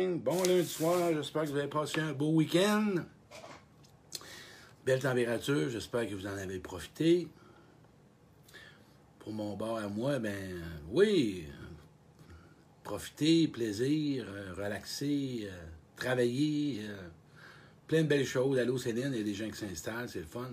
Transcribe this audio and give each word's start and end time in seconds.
Bon 0.00 0.40
lundi 0.44 0.64
soir, 0.64 1.12
j'espère 1.12 1.42
que 1.42 1.48
vous 1.48 1.56
avez 1.56 1.66
passé 1.66 1.98
un 1.98 2.12
beau 2.12 2.28
week-end. 2.28 2.94
Belle 4.86 5.00
température, 5.00 5.68
j'espère 5.70 6.08
que 6.08 6.14
vous 6.14 6.24
en 6.24 6.38
avez 6.38 6.60
profité. 6.60 7.26
Pour 9.18 9.32
mon 9.32 9.56
bar 9.56 9.78
à 9.78 9.88
moi, 9.88 10.20
ben 10.20 10.62
oui, 10.92 11.48
profiter, 12.84 13.48
plaisir, 13.48 14.24
euh, 14.28 14.54
relaxer, 14.56 15.48
euh, 15.50 15.66
travailler, 15.96 16.78
euh, 16.82 17.08
plein 17.88 18.02
de 18.02 18.06
belles 18.06 18.24
choses. 18.24 18.56
Allô 18.56 18.78
Céline, 18.78 19.10
il 19.12 19.18
y 19.18 19.20
a 19.22 19.24
des 19.24 19.34
gens 19.34 19.50
qui 19.50 19.58
s'installent, 19.58 20.08
c'est 20.08 20.20
le 20.20 20.26
fun. 20.26 20.48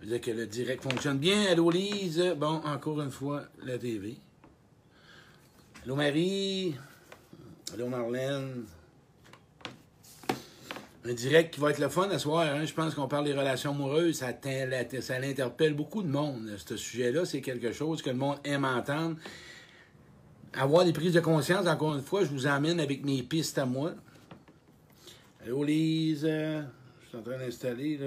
Je 0.00 0.04
veux 0.04 0.10
dire 0.12 0.20
que 0.20 0.32
le 0.32 0.46
direct 0.46 0.82
fonctionne 0.82 1.16
bien. 1.16 1.46
Allô 1.46 1.70
Lise, 1.70 2.34
bon, 2.36 2.60
encore 2.62 3.00
une 3.00 3.10
fois, 3.10 3.44
la 3.64 3.78
TV. 3.78 4.18
Allô 5.82 5.96
Marie, 5.96 6.74
allô 7.72 7.88
Marlène. 7.88 8.66
Un 11.04 11.14
direct 11.14 11.52
qui 11.52 11.60
va 11.60 11.70
être 11.70 11.80
le 11.80 11.88
fun 11.88 12.08
ce 12.12 12.18
soir. 12.18 12.46
Hein? 12.46 12.64
Je 12.64 12.72
pense 12.72 12.94
qu'on 12.94 13.08
parle 13.08 13.24
des 13.24 13.32
relations 13.32 13.70
amoureuses. 13.70 14.16
Ça, 14.16 14.28
ça 15.00 15.18
l'interpelle 15.18 15.74
beaucoup 15.74 16.02
de 16.02 16.08
monde, 16.08 16.48
ce 16.56 16.76
sujet-là. 16.76 17.24
C'est 17.24 17.40
quelque 17.40 17.72
chose 17.72 18.02
que 18.02 18.10
le 18.10 18.16
monde 18.16 18.36
aime 18.44 18.64
entendre. 18.64 19.16
Avoir 20.54 20.84
des 20.84 20.92
prises 20.92 21.14
de 21.14 21.20
conscience, 21.20 21.66
encore 21.66 21.96
une 21.96 22.02
fois, 22.02 22.22
je 22.22 22.28
vous 22.28 22.46
emmène 22.46 22.78
avec 22.78 23.04
mes 23.04 23.22
pistes 23.22 23.58
à 23.58 23.66
moi. 23.66 23.92
Allô, 25.44 25.64
Lise? 25.64 26.22
Je 26.22 27.08
suis 27.08 27.18
en 27.18 27.22
train 27.22 27.38
d'installer. 27.38 27.98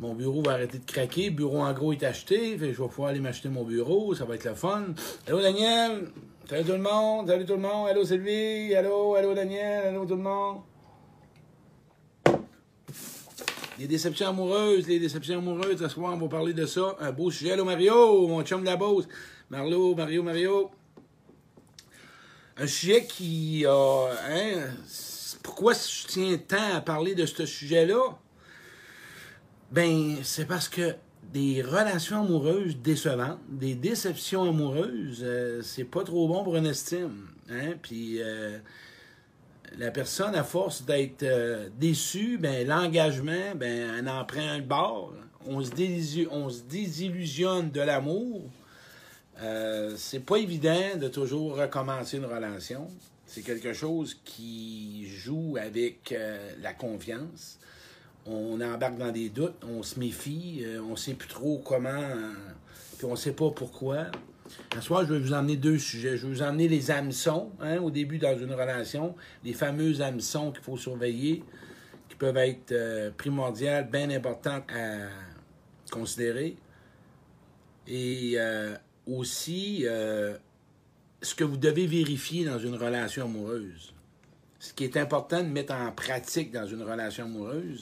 Mon 0.00 0.14
bureau 0.14 0.42
va 0.42 0.54
arrêter 0.54 0.78
de 0.78 0.84
craquer. 0.84 1.26
Le 1.26 1.36
bureau, 1.36 1.60
en 1.60 1.72
gros, 1.72 1.92
est 1.92 2.02
acheté. 2.02 2.58
je 2.58 2.64
vais 2.64 2.72
pouvoir 2.72 3.10
aller 3.10 3.20
m'acheter 3.20 3.48
mon 3.48 3.62
bureau. 3.62 4.12
Ça 4.16 4.24
va 4.24 4.34
être 4.34 4.44
le 4.44 4.56
fun. 4.56 4.86
Allô, 5.28 5.40
Daniel? 5.40 6.08
Salut 6.50 6.64
tout 6.64 6.72
le 6.72 6.78
monde. 6.78 7.28
Salut 7.28 7.44
tout 7.44 7.54
le 7.54 7.60
monde. 7.60 7.88
Allô, 7.88 8.04
Sylvie? 8.04 8.74
Allô, 8.74 9.14
allô, 9.14 9.34
Daniel? 9.34 9.86
Allô, 9.86 10.04
tout 10.04 10.16
le 10.16 10.22
monde? 10.22 10.62
Les 13.82 13.88
déceptions 13.88 14.28
amoureuses, 14.28 14.86
les 14.86 15.00
déceptions 15.00 15.38
amoureuses, 15.38 15.80
ce 15.80 15.88
soir, 15.88 16.14
on 16.14 16.16
va 16.16 16.28
parler 16.28 16.52
de 16.52 16.66
ça. 16.66 16.94
Un 17.00 17.10
beau 17.10 17.32
sujet. 17.32 17.50
Allô, 17.50 17.64
Mario, 17.64 18.28
mon 18.28 18.44
chum 18.44 18.60
de 18.60 18.66
la 18.66 18.76
Beauce. 18.76 19.08
Marlo, 19.50 19.96
Mario, 19.96 20.22
Mario. 20.22 20.70
Un 22.56 22.66
sujet 22.68 23.04
qui 23.06 23.66
a. 23.66 24.06
Hein, 24.30 24.68
pourquoi 25.42 25.72
je 25.72 26.06
tiens 26.06 26.38
tant 26.38 26.76
à 26.76 26.80
parler 26.80 27.16
de 27.16 27.26
ce 27.26 27.44
sujet-là? 27.44 28.16
Ben, 29.72 30.18
c'est 30.22 30.46
parce 30.46 30.68
que 30.68 30.94
des 31.32 31.60
relations 31.60 32.20
amoureuses 32.20 32.76
décevantes, 32.76 33.40
des 33.48 33.74
déceptions 33.74 34.48
amoureuses, 34.48 35.22
euh, 35.24 35.60
c'est 35.60 35.82
pas 35.82 36.04
trop 36.04 36.28
bon 36.28 36.44
pour 36.44 36.56
une 36.56 36.66
estime. 36.66 37.26
Hein? 37.50 37.72
Puis. 37.82 38.22
Euh, 38.22 38.60
la 39.78 39.90
personne, 39.90 40.34
à 40.34 40.44
force 40.44 40.84
d'être 40.84 41.22
euh, 41.22 41.68
déçue, 41.78 42.38
ben, 42.38 42.66
l'engagement, 42.66 43.54
ben, 43.54 43.98
elle 43.98 44.08
en 44.08 44.24
prend 44.24 44.40
un 44.40 44.60
bord. 44.60 45.12
On 45.46 45.62
se, 45.62 46.28
on 46.30 46.50
se 46.50 46.62
désillusionne 46.62 47.70
de 47.70 47.80
l'amour. 47.80 48.42
Euh, 49.40 49.94
c'est 49.96 50.24
pas 50.24 50.36
évident 50.36 50.96
de 51.00 51.08
toujours 51.08 51.56
recommencer 51.56 52.18
une 52.18 52.26
relation. 52.26 52.86
C'est 53.26 53.42
quelque 53.42 53.72
chose 53.72 54.20
qui 54.24 55.06
joue 55.08 55.56
avec 55.60 56.12
euh, 56.12 56.38
la 56.60 56.74
confiance. 56.74 57.58
On 58.26 58.60
embarque 58.60 58.98
dans 58.98 59.10
des 59.10 59.30
doutes, 59.30 59.64
on 59.64 59.82
se 59.82 59.98
méfie, 59.98 60.64
on 60.88 60.94
sait 60.94 61.14
plus 61.14 61.28
trop 61.28 61.58
comment, 61.58 62.08
puis 62.96 63.04
on 63.04 63.16
sait 63.16 63.32
pas 63.32 63.50
pourquoi. 63.50 64.06
Ce 64.74 64.80
soir, 64.80 65.04
je 65.06 65.12
vais 65.12 65.20
vous 65.20 65.32
emmener 65.32 65.56
deux 65.56 65.78
sujets. 65.78 66.16
Je 66.16 66.26
vais 66.26 66.32
vous 66.32 66.42
emmener 66.42 66.68
les 66.68 66.90
hameçons, 66.90 67.50
hein, 67.60 67.78
au 67.78 67.90
début 67.90 68.18
dans 68.18 68.36
une 68.36 68.52
relation, 68.52 69.14
les 69.44 69.52
fameux 69.52 70.00
hameçons 70.00 70.50
qu'il 70.50 70.62
faut 70.62 70.76
surveiller, 70.76 71.42
qui 72.08 72.16
peuvent 72.16 72.36
être 72.38 72.72
euh, 72.72 73.10
primordiales, 73.10 73.88
bien 73.90 74.10
importantes 74.10 74.64
à 74.74 75.08
considérer. 75.90 76.56
Et 77.86 78.34
euh, 78.36 78.74
aussi, 79.06 79.84
euh, 79.84 80.36
ce 81.20 81.34
que 81.34 81.44
vous 81.44 81.56
devez 81.56 81.86
vérifier 81.86 82.44
dans 82.44 82.58
une 82.58 82.76
relation 82.76 83.26
amoureuse. 83.26 83.92
Ce 84.58 84.72
qui 84.72 84.84
est 84.84 84.96
important 84.96 85.42
de 85.42 85.48
mettre 85.48 85.74
en 85.74 85.90
pratique 85.92 86.52
dans 86.52 86.66
une 86.66 86.82
relation 86.82 87.24
amoureuse, 87.24 87.80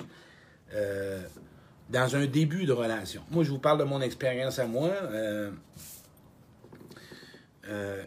dans 1.91 2.17
un 2.17 2.25
début 2.25 2.65
de 2.65 2.73
relation. 2.73 3.23
Moi, 3.31 3.45
je 3.45 3.51
vous 3.51 3.59
parle 3.59 3.79
de 3.79 3.85
mon 3.85 4.01
expérience 4.01 4.59
à 4.59 4.67
moi. 4.67 4.91
Euh, 7.71 8.05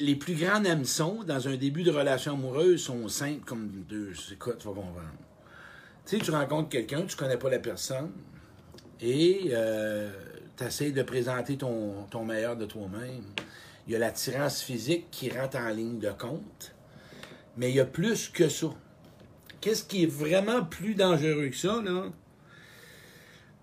les 0.00 0.16
plus 0.16 0.34
grands 0.34 0.64
hameçons 0.64 1.24
dans 1.24 1.48
un 1.48 1.56
début 1.56 1.82
de 1.82 1.90
relation 1.90 2.34
amoureuse 2.34 2.82
sont 2.82 3.08
simples 3.08 3.44
comme 3.44 3.68
deux. 3.88 4.12
C'est 4.14 4.38
quoi, 4.38 4.54
tu 4.54 4.66
vas 4.68 4.74
comprendre? 4.74 5.02
Tu 6.06 6.16
sais, 6.16 6.24
tu 6.24 6.30
rencontres 6.30 6.68
quelqu'un, 6.68 7.02
tu 7.02 7.16
connais 7.16 7.36
pas 7.36 7.50
la 7.50 7.58
personne, 7.58 8.12
et 9.00 9.50
euh, 9.52 10.10
tu 10.56 10.64
essaies 10.64 10.92
de 10.92 11.02
présenter 11.02 11.56
ton, 11.56 12.04
ton 12.10 12.24
meilleur 12.24 12.56
de 12.56 12.66
toi-même. 12.66 13.24
Il 13.86 13.92
y 13.92 13.96
a 13.96 13.98
l'attirance 13.98 14.62
physique 14.62 15.06
qui 15.10 15.30
rentre 15.30 15.56
en 15.56 15.68
ligne 15.70 15.98
de 15.98 16.10
compte, 16.10 16.74
mais 17.56 17.70
il 17.70 17.76
y 17.76 17.80
a 17.80 17.84
plus 17.84 18.28
que 18.28 18.48
ça. 18.48 18.68
Qu'est-ce 19.60 19.84
qui 19.84 20.04
est 20.04 20.10
vraiment 20.10 20.64
plus 20.64 20.94
dangereux 20.94 21.48
que 21.48 21.56
ça, 21.56 21.82
là? 21.82 22.04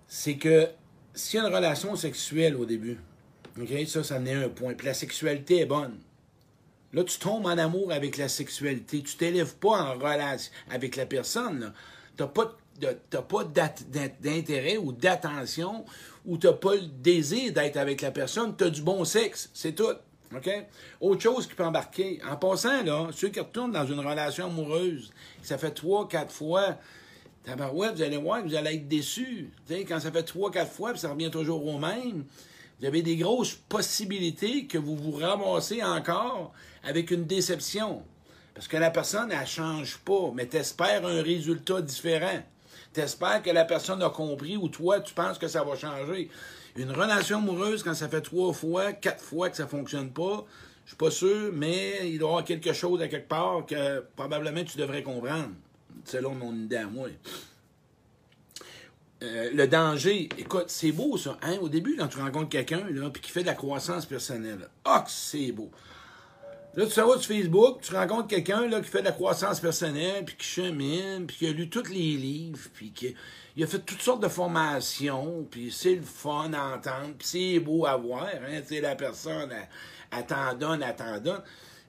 C'est 0.08 0.38
que 0.38 0.68
s'il 1.14 1.40
y 1.40 1.44
a 1.44 1.48
une 1.48 1.54
relation 1.54 1.96
sexuelle 1.96 2.56
au 2.56 2.66
début, 2.66 3.00
OK? 3.60 3.88
Ça, 3.88 4.04
ça 4.04 4.18
en 4.18 4.26
est 4.26 4.34
un 4.34 4.50
point. 4.50 4.74
Puis 4.74 4.88
la 4.88 4.94
sexualité 4.94 5.62
est 5.62 5.66
bonne. 5.66 5.98
Là, 6.94 7.04
tu 7.04 7.20
tombes 7.20 7.46
en 7.46 7.58
amour 7.58 7.92
avec 7.92 8.18
la 8.18 8.30
sexualité. 8.30 9.02
Tu 9.02 9.18
t'élèves 9.18 9.56
pas 9.56 9.82
en 9.82 9.94
relation 9.94 10.52
avec 10.70 10.96
la 10.96 11.06
personne. 11.06 11.74
Tu 12.18 12.24
n'as 12.24 12.30
pas, 12.30 13.44
d'intérêt 14.22 14.78
ou 14.78 14.92
d'attention 14.92 15.86
ou 16.26 16.38
tu 16.38 16.48
n'as 16.48 16.54
pas 16.54 16.76
le 16.76 16.88
désir 16.88 17.52
d'être 17.54 17.78
avec 17.78 18.02
la 18.02 18.12
personne. 18.12 18.56
Tu 18.56 18.64
as 18.64 18.70
du 18.70 18.82
bon 18.82 19.04
sexe. 19.04 19.50
C'est 19.54 19.74
tout. 19.74 19.94
Autre 21.00 21.22
chose 21.22 21.48
qui 21.48 21.54
peut 21.54 21.66
embarquer. 21.66 22.22
En 22.30 22.36
passant, 22.36 22.84
là, 22.84 23.10
ceux 23.12 23.30
qui 23.30 23.40
retournent 23.40 23.72
dans 23.72 23.86
une 23.86 24.00
relation 24.00 24.48
amoureuse, 24.48 25.12
ça 25.42 25.58
fait 25.58 25.72
trois, 25.72 26.08
quatre 26.08 26.32
fois, 26.32 26.78
ouais, 27.48 27.92
vous 27.92 28.02
allez 28.02 28.18
voir 28.18 28.44
que 28.44 28.48
vous 28.48 28.56
allez 28.56 28.76
être 28.76 28.88
déçus. 28.88 29.52
quand 29.70 30.00
ça 30.00 30.12
fait 30.12 30.24
trois, 30.24 30.52
quatre 30.52 30.72
fois, 30.72 30.92
puis 30.92 31.00
ça 31.00 31.10
revient 31.10 31.32
toujours 31.32 31.66
au 31.66 31.78
même, 31.78 32.26
vous 32.80 32.86
avez 32.86 33.02
des 33.02 33.16
grosses 33.16 33.54
possibilités 33.54 34.68
que 34.68 34.78
vous 34.78 34.96
vous 34.96 35.12
ramassez 35.14 35.82
encore 35.82 36.54
avec 36.84 37.12
une 37.12 37.26
déception. 37.26 38.04
Parce 38.54 38.68
que 38.68 38.78
la 38.78 38.92
personne, 38.92 39.32
elle 39.32 39.42
ne 39.42 39.46
change 39.46 39.98
pas, 40.00 40.32
mais 40.34 40.48
tu 40.48 40.58
espères 40.58 41.06
un 41.06 41.22
résultat 41.22 41.82
différent. 41.82 42.42
Tu 42.94 43.02
espères 43.02 43.42
que 43.42 43.50
la 43.50 43.66
personne 43.66 44.02
a 44.02 44.10
compris 44.10 44.58
ou 44.58 44.70
toi, 44.70 45.00
tu 45.00 45.14
penses 45.14 45.38
que 45.38 45.48
ça 45.48 45.64
va 45.64 45.76
changer. 45.76 46.30
Une 46.76 46.92
relation 46.92 47.38
amoureuse, 47.38 47.84
quand 47.84 47.94
ça 47.94 48.10
fait 48.10 48.22
trois 48.22 48.54
fois, 48.54 48.94
quatre 48.94 49.24
fois 49.24 49.50
que 49.50 49.58
ça 49.58 49.64
ne 49.64 49.70
fonctionne 49.70 50.12
pas, 50.12 50.46
je 50.84 50.90
suis 50.90 50.98
pas 50.98 51.12
sûr, 51.12 51.52
mais 51.54 52.10
il 52.10 52.20
doit 52.20 52.28
y 52.28 52.32
avoir 52.32 52.46
quelque 52.46 52.74
chose 52.74 53.02
à 53.02 53.08
quelque 53.08 53.28
part 53.28 53.66
que 53.66 54.02
probablement 54.16 54.64
tu 54.64 54.78
devrais 54.78 55.02
comprendre, 55.02 55.52
selon 56.04 56.36
mon 56.36 56.54
idée 56.54 56.78
à 56.78 56.88
moi. 56.88 57.08
Euh, 59.24 59.50
le 59.54 59.68
danger, 59.68 60.28
écoute, 60.38 60.66
c'est 60.68 60.92
beau 60.92 61.18
ça. 61.18 61.38
Hein? 61.42 61.58
Au 61.62 61.70
début, 61.70 61.96
quand 61.98 62.08
tu 62.08 62.20
rencontres 62.20 62.50
quelqu'un 62.50 62.82
puis 63.14 63.22
qui 63.22 63.32
fait 63.32 63.42
de 63.42 63.48
la 63.48 63.54
croissance 63.54 64.06
personnelle, 64.06 64.68
ah, 64.84 65.06
c'est 65.08 65.52
beau. 65.52 65.72
Là, 66.76 66.86
tu 66.86 67.00
vas 67.00 67.18
sur 67.18 67.24
Facebook, 67.24 67.80
tu 67.82 67.96
rencontres 67.96 68.28
quelqu'un 68.28 68.70
qui 68.82 68.90
fait 68.90 69.00
de 69.00 69.06
la 69.06 69.14
croissance 69.14 69.62
personnelle, 69.62 70.26
puis 70.26 70.36
qui 70.36 70.46
chemine, 70.46 71.26
puis 71.26 71.38
qui 71.38 71.48
a 71.48 71.54
lu 71.54 71.70
tous 71.70 71.88
les 71.88 72.18
livres, 72.18 72.60
puis 72.74 72.92
qui 72.92 73.16
a 73.64 73.68
fait 73.68 73.80
toutes 73.80 74.02
sortes 74.02 74.22
de 74.22 74.28
formations, 74.28 75.48
puis 75.50 75.72
c'est 75.72 75.96
le 75.96 76.02
fun 76.02 76.52
à 76.52 76.76
entendre, 76.76 77.14
puis 77.18 77.28
c'est 77.28 77.60
beau 77.60 77.86
à 77.86 77.96
voir. 77.96 78.28
Hein? 78.28 78.62
la 78.82 78.96
personne, 78.98 79.54
elle, 80.12 80.26
t'en 80.26 80.54
donne, 80.54 80.84
elle 80.84 81.22
donne. 81.22 81.44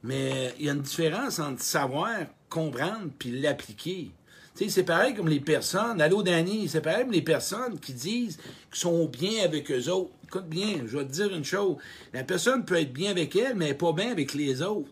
Mais 0.05 0.55
il 0.61 0.67
y 0.67 0.69
a 0.69 0.73
une 0.73 0.83
différence 0.83 1.41
entre 1.41 1.63
savoir, 1.63 2.19
comprendre, 2.49 3.11
puis 3.19 3.41
l'appliquer 3.41 4.13
c'est 4.57 4.85
pareil 4.85 5.15
comme 5.15 5.29
les 5.29 5.41
personnes, 5.41 6.01
allô 6.01 6.23
Danny, 6.23 6.69
c'est 6.69 6.81
pareil 6.81 7.03
comme 7.03 7.13
les 7.13 7.23
personnes 7.23 7.79
qui 7.79 7.93
disent 7.93 8.39
qu'ils 8.71 8.81
sont 8.81 9.07
bien 9.07 9.45
avec 9.45 9.71
eux 9.71 9.89
autres. 9.91 10.11
Écoute 10.25 10.49
bien, 10.49 10.83
je 10.87 10.97
vais 10.97 11.05
te 11.05 11.13
dire 11.13 11.35
une 11.35 11.45
chose. 11.45 11.77
La 12.13 12.25
personne 12.25 12.65
peut 12.65 12.81
être 12.81 12.93
bien 12.93 13.11
avec 13.11 13.37
elle, 13.37 13.55
mais 13.55 13.75
pas 13.75 13.93
bien 13.93 14.11
avec 14.11 14.35
les 14.35 14.63
autres. 14.63 14.91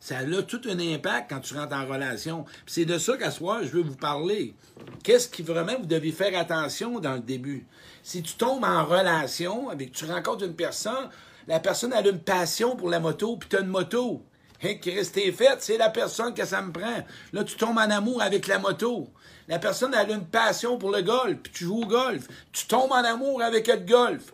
Ça 0.00 0.18
a 0.18 0.42
tout 0.42 0.60
un 0.68 0.78
impact 0.78 1.30
quand 1.30 1.40
tu 1.40 1.54
rentres 1.54 1.74
en 1.74 1.86
relation. 1.86 2.44
c'est 2.66 2.84
de 2.84 2.98
ça 2.98 3.16
qu'à 3.16 3.30
soir, 3.30 3.60
je 3.62 3.70
veux 3.70 3.82
vous 3.82 3.96
parler. 3.96 4.54
Qu'est-ce 5.02 5.28
qui 5.28 5.42
vraiment 5.42 5.78
vous 5.78 5.86
devez 5.86 6.12
faire 6.12 6.38
attention 6.38 7.00
dans 7.00 7.14
le 7.14 7.20
début? 7.20 7.66
Si 8.02 8.22
tu 8.22 8.34
tombes 8.34 8.64
en 8.64 8.84
relation 8.84 9.70
avec, 9.70 9.92
tu 9.92 10.04
rencontres 10.04 10.44
une 10.44 10.56
personne, 10.56 11.08
la 11.46 11.58
personne 11.58 11.94
a 11.94 12.06
une 12.06 12.18
passion 12.18 12.76
pour 12.76 12.90
la 12.90 13.00
moto, 13.00 13.38
puis 13.38 13.48
tu 13.48 13.56
as 13.56 13.60
une 13.60 13.68
moto. 13.68 14.22
Hey, 14.60 14.80
Chris, 14.80 15.10
t'es 15.12 15.30
fait, 15.32 15.56
c'est 15.60 15.76
la 15.76 15.90
personne 15.90 16.32
que 16.32 16.44
ça 16.44 16.62
me 16.62 16.72
prend. 16.72 17.04
Là, 17.32 17.44
tu 17.44 17.56
tombes 17.56 17.78
en 17.78 17.90
amour 17.90 18.22
avec 18.22 18.46
la 18.46 18.58
moto. 18.58 19.08
La 19.48 19.58
personne 19.58 19.94
a 19.94 20.04
une 20.04 20.24
passion 20.24 20.78
pour 20.78 20.90
le 20.90 21.02
golf, 21.02 21.36
puis 21.42 21.52
tu 21.52 21.64
joues 21.64 21.82
au 21.82 21.86
golf. 21.86 22.26
Tu 22.52 22.66
tombes 22.66 22.92
en 22.92 23.04
amour 23.04 23.42
avec 23.42 23.66
le 23.66 23.76
golf. 23.76 24.32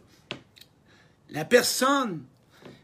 La 1.31 1.45
personne 1.45 2.25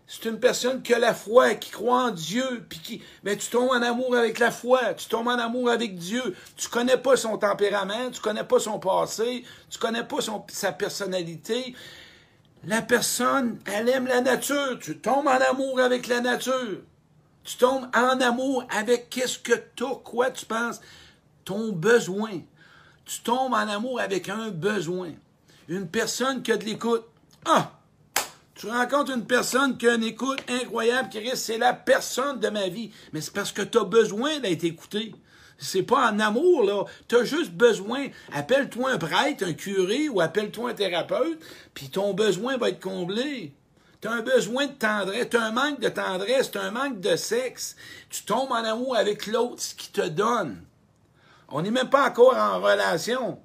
c'est 0.08 0.26
une 0.26 0.38
personne 0.38 0.82
qui 0.82 0.94
a 0.94 1.00
la 1.00 1.14
foi, 1.14 1.54
qui 1.54 1.70
croit 1.70 2.04
en 2.04 2.10
Dieu, 2.10 2.64
puis 2.68 2.78
qui, 2.78 3.02
mais 3.24 3.36
tu 3.36 3.50
tombes 3.50 3.70
en 3.70 3.82
amour 3.82 4.14
avec 4.14 4.38
la 4.38 4.52
foi, 4.52 4.94
tu 4.94 5.08
tombes 5.08 5.26
en 5.26 5.38
amour 5.38 5.68
avec 5.68 5.96
Dieu. 5.96 6.22
Tu 6.56 6.68
connais 6.68 6.96
pas 6.96 7.16
son 7.16 7.36
tempérament, 7.38 8.10
tu 8.12 8.20
connais 8.20 8.44
pas 8.44 8.60
son 8.60 8.78
passé, 8.78 9.44
tu 9.68 9.78
connais 9.78 10.04
pas 10.04 10.20
son, 10.20 10.44
sa 10.48 10.70
personnalité. 10.70 11.74
La 12.64 12.82
personne, 12.82 13.58
elle 13.66 13.88
aime 13.88 14.06
la 14.06 14.20
nature. 14.20 14.78
Tu 14.80 14.98
tombes 14.98 15.26
en 15.26 15.40
amour 15.50 15.80
avec 15.80 16.06
la 16.06 16.20
nature. 16.20 16.82
Tu 17.46 17.56
tombes 17.58 17.86
en 17.94 18.20
amour 18.20 18.64
avec 18.70 19.08
qu'est-ce 19.08 19.38
que 19.38 19.54
toi, 19.76 20.02
quoi 20.04 20.32
tu 20.32 20.44
penses, 20.44 20.80
ton 21.44 21.70
besoin. 21.70 22.40
Tu 23.04 23.20
tombes 23.20 23.54
en 23.54 23.68
amour 23.68 24.00
avec 24.00 24.28
un 24.28 24.48
besoin. 24.48 25.12
Une 25.68 25.88
personne 25.88 26.42
qui 26.42 26.50
a 26.50 26.56
de 26.56 26.64
l'écoute. 26.64 27.04
Ah! 27.44 27.70
Tu 28.56 28.66
rencontres 28.68 29.12
une 29.12 29.26
personne 29.26 29.78
qui 29.78 29.86
a 29.86 29.94
une 29.94 30.02
écoute 30.02 30.40
incroyable, 30.48 31.08
qui 31.08 31.20
reste, 31.20 31.44
c'est 31.44 31.58
la 31.58 31.72
personne 31.72 32.40
de 32.40 32.48
ma 32.48 32.68
vie. 32.68 32.90
Mais 33.12 33.20
c'est 33.20 33.32
parce 33.32 33.52
que 33.52 33.62
tu 33.62 33.78
as 33.78 33.84
besoin 33.84 34.40
d'être 34.40 34.64
écouté. 34.64 35.14
C'est 35.56 35.84
pas 35.84 36.10
en 36.10 36.18
amour, 36.18 36.64
là. 36.64 36.84
Tu 37.06 37.16
as 37.16 37.24
juste 37.24 37.52
besoin. 37.52 38.08
Appelle-toi 38.32 38.90
un 38.90 38.98
prêtre, 38.98 39.44
un 39.46 39.52
curé, 39.52 40.08
ou 40.08 40.20
appelle-toi 40.20 40.70
un 40.70 40.74
thérapeute, 40.74 41.38
puis 41.74 41.90
ton 41.90 42.12
besoin 42.12 42.56
va 42.56 42.70
être 42.70 42.82
comblé. 42.82 43.52
Tu 44.00 44.08
as 44.08 44.12
un 44.12 44.22
besoin 44.22 44.66
de 44.66 44.72
tendresse, 44.72 45.28
tu 45.30 45.36
as 45.36 45.44
un 45.44 45.52
manque 45.52 45.80
de 45.80 45.88
tendresse, 45.88 46.50
tu 46.50 46.58
as 46.58 46.62
un 46.62 46.70
manque 46.70 47.00
de 47.00 47.16
sexe. 47.16 47.76
Tu 48.10 48.22
tombes 48.22 48.52
en 48.52 48.64
amour 48.64 48.96
avec 48.96 49.26
l'autre, 49.26 49.62
ce 49.62 49.74
qui 49.74 49.90
te 49.90 50.06
donne. 50.06 50.62
On 51.48 51.62
n'est 51.62 51.70
même 51.70 51.90
pas 51.90 52.08
encore 52.08 52.36
en 52.36 52.60
relation. 52.60 53.38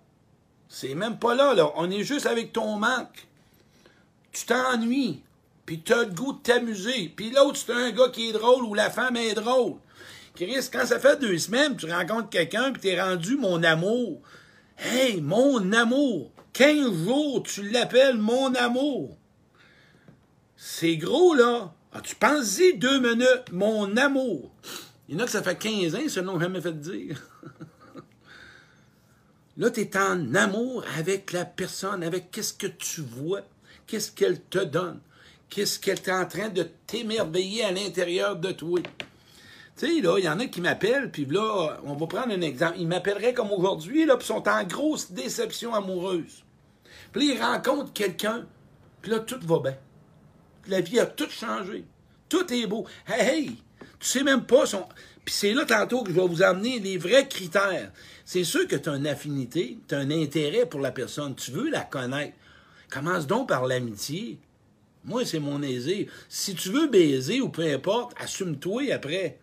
C'est 0.68 0.96
même 0.96 1.18
pas 1.20 1.36
là, 1.36 1.54
là. 1.54 1.72
On 1.76 1.90
est 1.92 2.04
juste 2.04 2.26
avec 2.26 2.54
ton 2.54 2.78
manque 2.78 3.28
tu 4.32 4.46
t'ennuies, 4.46 5.22
puis 5.66 5.82
tu 5.82 5.94
as 5.94 6.04
le 6.04 6.14
goût 6.14 6.34
de 6.34 6.42
t'amuser, 6.42 7.12
puis 7.16 7.32
l'autre, 7.32 7.58
c'est 7.58 7.74
un 7.74 7.92
gars 7.92 8.10
qui 8.10 8.30
est 8.30 8.34
drôle 8.34 8.64
ou 8.64 8.74
la 8.74 8.90
femme 8.90 9.18
est 9.18 9.34
drôle. 9.34 9.76
Chris, 10.36 10.70
quand 10.72 10.86
ça 10.86 11.00
fait 11.00 11.20
deux 11.20 11.38
semaines, 11.38 11.76
tu 11.76 11.92
rencontres 11.92 12.30
quelqu'un, 12.30 12.72
puis 12.72 12.82
t'es 12.82 13.02
rendu 13.02 13.36
mon 13.36 13.62
amour. 13.64 14.22
Hey, 14.78 15.22
mon 15.22 15.72
amour! 15.74 16.32
15 16.54 17.06
jours, 17.06 17.44
tu 17.44 17.70
l'appelles 17.70 18.18
mon 18.18 18.54
amour. 18.56 19.18
C'est 20.64 20.96
gros, 20.98 21.34
là. 21.34 21.74
Ah, 21.92 22.02
tu 22.02 22.14
penses-y 22.14 22.78
deux 22.78 23.00
minutes, 23.00 23.52
mon 23.52 23.98
amour? 23.98 24.52
Il 25.10 25.16
y 25.16 25.18
en 25.18 25.24
a 25.24 25.26
que 25.26 25.32
ça 25.32 25.42
fait 25.42 25.58
15 25.58 25.96
ans, 25.96 26.22
nom 26.24 26.40
jamais 26.40 26.62
fait 26.62 26.80
dire. 26.80 27.20
là, 29.58 29.72
tu 29.72 29.80
es 29.80 29.98
en 29.98 30.36
amour 30.36 30.86
avec 31.00 31.32
la 31.32 31.46
personne, 31.46 32.04
avec 32.04 32.30
qu'est-ce 32.30 32.54
que 32.54 32.68
tu 32.68 33.02
vois. 33.02 33.42
Qu'est-ce 33.88 34.12
qu'elle 34.12 34.40
te 34.40 34.60
donne? 34.60 35.00
Qu'est-ce 35.50 35.80
qu'elle 35.80 35.98
est 35.98 36.12
en 36.12 36.28
train 36.28 36.50
de 36.50 36.70
t'émerveiller 36.86 37.64
à 37.64 37.72
l'intérieur 37.72 38.36
de 38.36 38.52
toi? 38.52 38.82
Tu 39.78 39.88
sais, 39.88 40.00
là, 40.00 40.20
il 40.20 40.26
y 40.26 40.30
en 40.30 40.40
a 40.40 40.46
qui 40.46 40.62
m'appellent, 40.62 41.10
puis 41.10 41.26
là, 41.26 41.80
on 41.86 41.96
va 41.96 42.06
prendre 42.06 42.32
un 42.32 42.42
exemple. 42.42 42.76
Ils 42.78 42.88
m'appelleraient 42.88 43.34
comme 43.34 43.52
aujourd'hui, 43.52 44.06
là, 44.06 44.16
puis 44.16 44.28
sont 44.28 44.48
en 44.48 44.64
grosse 44.64 45.12
déception 45.12 45.74
amoureuse. 45.74 46.44
Puis 47.12 47.30
là, 47.30 47.34
ils 47.34 47.42
rencontrent 47.42 47.94
quelqu'un, 47.94 48.46
puis 49.02 49.10
là, 49.10 49.22
tout 49.22 49.40
va 49.42 49.58
bien. 49.58 49.78
La 50.68 50.82
vie 50.82 51.00
a 51.00 51.06
tout 51.06 51.30
changé. 51.30 51.84
Tout 52.30 52.52
est 52.54 52.68
beau. 52.68 52.86
Hey, 53.08 53.30
hey! 53.30 53.58
Tu 54.00 54.08
sais 54.08 54.24
même 54.24 54.46
pas 54.46 54.66
son. 54.66 54.86
Puis 55.26 55.36
c'est 55.36 55.54
là 55.54 55.66
tantôt 55.66 56.04
que 56.04 56.12
je 56.12 56.20
vais 56.20 56.28
vous 56.28 56.42
amener 56.42 56.80
les 56.80 56.98
vrais 56.98 57.28
critères. 57.28 57.92
C'est 58.26 58.44
sûr 58.44 58.68
que 58.68 58.76
tu 58.76 58.90
as 58.90 58.96
une 58.96 59.08
affinité, 59.08 59.78
tu 59.88 59.96
as 59.96 60.00
un 60.00 60.12
intérêt 60.12 60.66
pour 60.66 60.80
la 60.80 60.92
personne, 60.92 61.36
tu 61.36 61.52
veux 61.52 61.70
la 61.70 61.82
connaître. 61.82 62.36
Commence 62.90 63.28
donc 63.28 63.48
par 63.50 63.66
l'amitié. 63.66 64.40
Moi, 65.04 65.26
c'est 65.26 65.40
mon 65.40 65.62
aisé. 65.62 66.08
Si 66.30 66.56
tu 66.56 66.70
veux 66.70 66.88
baiser 66.88 67.42
ou 67.42 67.50
peu 67.50 67.64
importe, 67.64 68.14
assume-toi 68.20 68.92
après. 68.94 69.40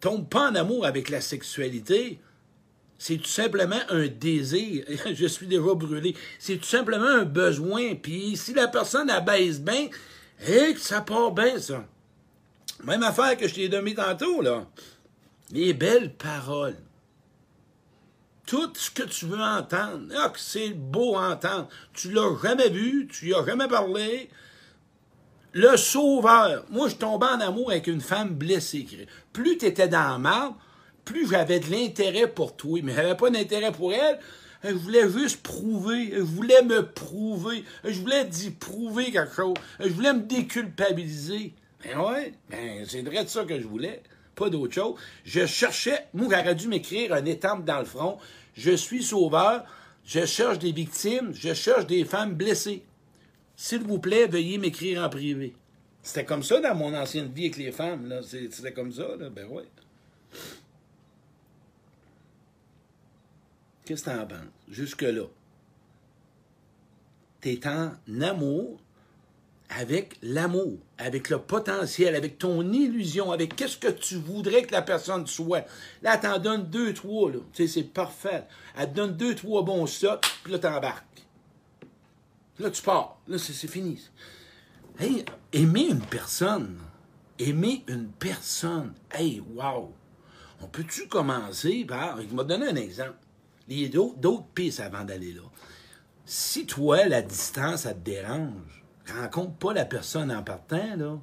Tombe 0.00 0.28
pas 0.28 0.50
en 0.50 0.54
amour 0.54 0.86
avec 0.86 1.08
la 1.08 1.20
sexualité. 1.20 2.18
C'est 2.98 3.18
tout 3.18 3.28
simplement 3.28 3.80
un 3.90 4.06
désir. 4.06 4.84
Je 5.14 5.26
suis 5.26 5.46
déjà 5.46 5.74
brûlé. 5.74 6.14
C'est 6.38 6.56
tout 6.56 6.64
simplement 6.64 7.06
un 7.06 7.24
besoin. 7.24 7.94
Puis 7.94 8.36
si 8.36 8.54
la 8.54 8.68
personne 8.68 9.10
abaisse 9.10 9.60
bien, 9.60 9.88
et 10.46 10.74
que 10.74 10.80
ça 10.80 11.00
part 11.00 11.32
bien, 11.32 11.58
ça. 11.58 11.84
Même 12.84 13.02
affaire 13.02 13.36
que 13.36 13.48
je 13.48 13.54
t'ai 13.54 13.68
donné 13.68 13.94
tantôt, 13.94 14.42
là. 14.42 14.66
Les 15.50 15.72
belles 15.72 16.14
paroles 16.14 16.76
tout 18.46 18.72
ce 18.74 18.90
que 18.90 19.02
tu 19.02 19.26
veux 19.26 19.40
entendre. 19.40 20.06
Ah, 20.16 20.30
que 20.30 20.38
c'est 20.38 20.70
beau 20.70 21.16
entendre. 21.16 21.68
Tu 21.92 22.12
l'as 22.12 22.34
jamais 22.42 22.70
vu, 22.70 23.08
tu 23.08 23.28
y 23.28 23.34
as 23.34 23.44
jamais 23.44 23.68
parlé. 23.68 24.30
Le 25.52 25.76
sauveur. 25.76 26.64
Moi, 26.70 26.88
je 26.88 26.94
tombais 26.94 27.26
en 27.26 27.40
amour 27.40 27.70
avec 27.70 27.86
une 27.88 28.00
femme 28.00 28.30
blessée. 28.30 28.86
Plus 29.32 29.58
tu 29.58 29.66
étais 29.66 29.88
dans 29.88 30.12
la 30.12 30.18
marbre, 30.18 30.56
plus 31.04 31.28
j'avais 31.28 31.60
de 31.60 31.70
l'intérêt 31.70 32.28
pour 32.28 32.56
toi. 32.56 32.80
Mais 32.82 32.94
j'avais 32.94 33.16
pas 33.16 33.30
d'intérêt 33.30 33.72
pour 33.72 33.92
elle. 33.92 34.18
Je 34.66 34.74
voulais 34.74 35.10
juste 35.10 35.42
prouver. 35.42 36.10
Je 36.12 36.20
voulais 36.20 36.62
me 36.62 36.86
prouver. 36.86 37.64
Je 37.84 38.00
voulais 38.00 38.24
d'y 38.24 38.50
prouver 38.50 39.12
quelque 39.12 39.34
chose. 39.34 39.54
Je 39.80 39.88
voulais 39.88 40.12
me 40.12 40.22
déculpabiliser. 40.22 41.52
Ben 41.84 42.00
ouais, 42.00 42.34
ben 42.50 42.84
c'est 42.86 43.02
vrai 43.02 43.22
de 43.24 43.28
ça 43.28 43.44
que 43.44 43.60
je 43.60 43.66
voulais 43.66 44.02
pas 44.34 44.50
d'autre 44.50 44.74
chose. 44.74 44.94
Je 45.24 45.46
cherchais, 45.46 46.06
moi, 46.14 46.28
j'aurais 46.30 46.54
dû 46.54 46.68
m'écrire 46.68 47.12
un 47.12 47.24
étampe 47.24 47.64
dans 47.64 47.78
le 47.78 47.84
front. 47.84 48.18
Je 48.54 48.72
suis 48.72 49.02
sauveur, 49.02 49.64
je 50.04 50.24
cherche 50.24 50.58
des 50.58 50.72
victimes, 50.72 51.32
je 51.34 51.54
cherche 51.54 51.86
des 51.86 52.04
femmes 52.04 52.34
blessées. 52.34 52.82
S'il 53.56 53.82
vous 53.82 53.98
plaît, 53.98 54.26
veuillez 54.26 54.58
m'écrire 54.58 55.02
en 55.02 55.08
privé. 55.08 55.54
C'était 56.02 56.24
comme 56.24 56.42
ça 56.42 56.60
dans 56.60 56.74
mon 56.74 56.94
ancienne 56.94 57.32
vie 57.32 57.46
avec 57.46 57.56
les 57.56 57.72
femmes. 57.72 58.20
C'était 58.22 58.72
comme 58.72 58.92
ça, 58.92 59.08
là. 59.18 59.30
Ben 59.30 59.46
ouais. 59.48 59.64
Qu'est-ce 63.86 64.04
que 64.04 64.10
t'en 64.10 64.26
penses? 64.26 64.38
Jusque-là. 64.68 65.22
T'es 67.40 67.60
en 67.66 67.92
amour 68.20 68.80
avec 69.68 70.18
l'amour, 70.22 70.78
avec 70.98 71.30
le 71.30 71.38
potentiel, 71.38 72.14
avec 72.14 72.38
ton 72.38 72.72
illusion, 72.72 73.30
avec 73.32 73.56
qu'est-ce 73.56 73.76
que 73.76 73.88
tu 73.88 74.16
voudrais 74.16 74.62
que 74.62 74.72
la 74.72 74.82
personne 74.82 75.26
soit. 75.26 75.66
Là, 76.02 76.18
t'en 76.18 76.38
donnes 76.38 76.68
deux, 76.68 76.92
trois, 76.94 77.30
là. 77.30 77.38
Tu 77.52 77.66
sais, 77.66 77.74
c'est 77.80 77.86
parfait. 77.86 78.44
Elle 78.76 78.90
te 78.90 78.94
donne 78.94 79.16
deux, 79.16 79.34
trois 79.34 79.62
bons 79.62 79.86
shots, 79.86 80.20
puis 80.42 80.52
là, 80.52 80.58
t'embarques. 80.58 81.04
Là, 82.58 82.70
tu 82.70 82.82
pars. 82.82 83.18
Là, 83.28 83.38
c'est 83.38 83.68
fini. 83.68 84.00
Hey, 84.98 85.24
aimer 85.52 85.88
une 85.90 86.00
personne. 86.00 86.78
Aimer 87.38 87.84
une 87.86 88.08
personne. 88.08 88.94
Hey, 89.12 89.42
wow. 89.54 89.92
On 90.62 90.66
peut-tu 90.66 91.06
commencer 91.06 91.84
par. 91.84 92.20
Il 92.20 92.34
m'a 92.34 92.44
donné 92.44 92.66
un 92.68 92.76
exemple. 92.76 93.18
Il 93.68 93.80
y 93.80 93.84
a 93.86 93.88
d'autres 93.88 94.46
pistes 94.54 94.80
avant 94.80 95.04
d'aller 95.04 95.32
là. 95.32 95.42
Si 96.24 96.66
toi, 96.66 97.06
la 97.06 97.22
distance, 97.22 97.82
ça 97.82 97.94
te 97.94 98.04
dérange, 98.04 98.84
rencontre 99.12 99.54
pas 99.54 99.72
la 99.72 99.84
personne 99.84 100.32
en 100.32 100.42
partant, 100.42 100.96
là. 100.96 101.18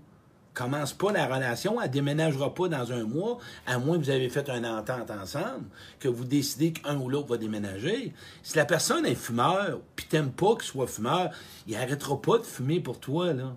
Commence 0.53 0.93
pas 0.93 1.11
la 1.11 1.25
relation, 1.25 1.81
elle 1.81 1.89
déménagera 1.89 2.53
pas 2.53 2.67
dans 2.67 2.91
un 2.91 3.05
mois, 3.05 3.39
à 3.65 3.79
moins 3.79 3.97
que 3.97 4.03
vous 4.03 4.09
avez 4.11 4.29
fait 4.29 4.47
une 4.49 4.67
entente 4.67 5.09
ensemble, 5.09 5.65
que 5.99 6.07
vous 6.07 6.25
décidez 6.25 6.73
qu'un 6.73 6.99
ou 6.99 7.09
l'autre 7.09 7.29
va 7.29 7.37
déménager. 7.37 8.13
Si 8.43 8.55
la 8.55 8.65
personne 8.65 9.03
est 9.07 9.15
fumeur, 9.15 9.79
puis 9.95 10.05
t'aimes 10.05 10.31
pas 10.31 10.53
qu'il 10.53 10.65
soit 10.65 10.85
fumeur, 10.85 11.31
il 11.65 11.75
arrêtera 11.75 12.21
pas 12.21 12.37
de 12.37 12.43
fumer 12.43 12.79
pour 12.79 12.99
toi, 12.99 13.33
là. 13.33 13.55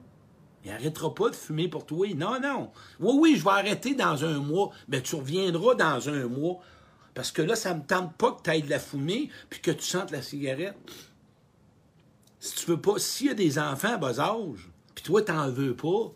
Il 0.66 0.73
arrêtera 0.73 1.14
pas 1.14 1.31
de 1.31 1.37
fumer 1.37 1.69
pour 1.69 1.87
toi. 1.87 2.09
Non, 2.16 2.40
non. 2.40 2.71
Oui, 2.99 3.14
oui, 3.21 3.37
je 3.37 3.45
vais 3.45 3.50
arrêter 3.50 3.95
dans 3.95 4.25
un 4.25 4.40
mois. 4.40 4.71
Mais 4.88 5.00
tu 5.00 5.14
reviendras 5.14 5.76
dans 5.76 6.09
un 6.09 6.26
mois. 6.26 6.59
Parce 7.16 7.32
que 7.32 7.40
là, 7.40 7.56
ça 7.56 7.73
me 7.73 7.80
tente 7.80 8.14
pas 8.18 8.32
que 8.32 8.42
tu 8.42 8.50
ailles 8.50 8.62
de 8.62 8.68
la 8.68 8.78
fumer 8.78 9.30
puis 9.49 9.61
que 9.61 9.70
tu 9.70 9.82
sentes 9.82 10.11
la 10.11 10.20
cigarette. 10.20 10.76
Si 12.38 12.54
tu 12.56 12.66
veux 12.66 12.80
pas, 12.80 12.99
s'il 12.99 13.28
y 13.28 13.30
a 13.30 13.35
des 13.35 13.58
enfants 13.58 13.94
à 13.94 13.96
bas 13.96 14.20
âge, 14.20 14.68
puis 14.94 15.02
toi, 15.02 15.23
t'en 15.23 15.49
veux 15.49 15.75
pas, 15.75 16.12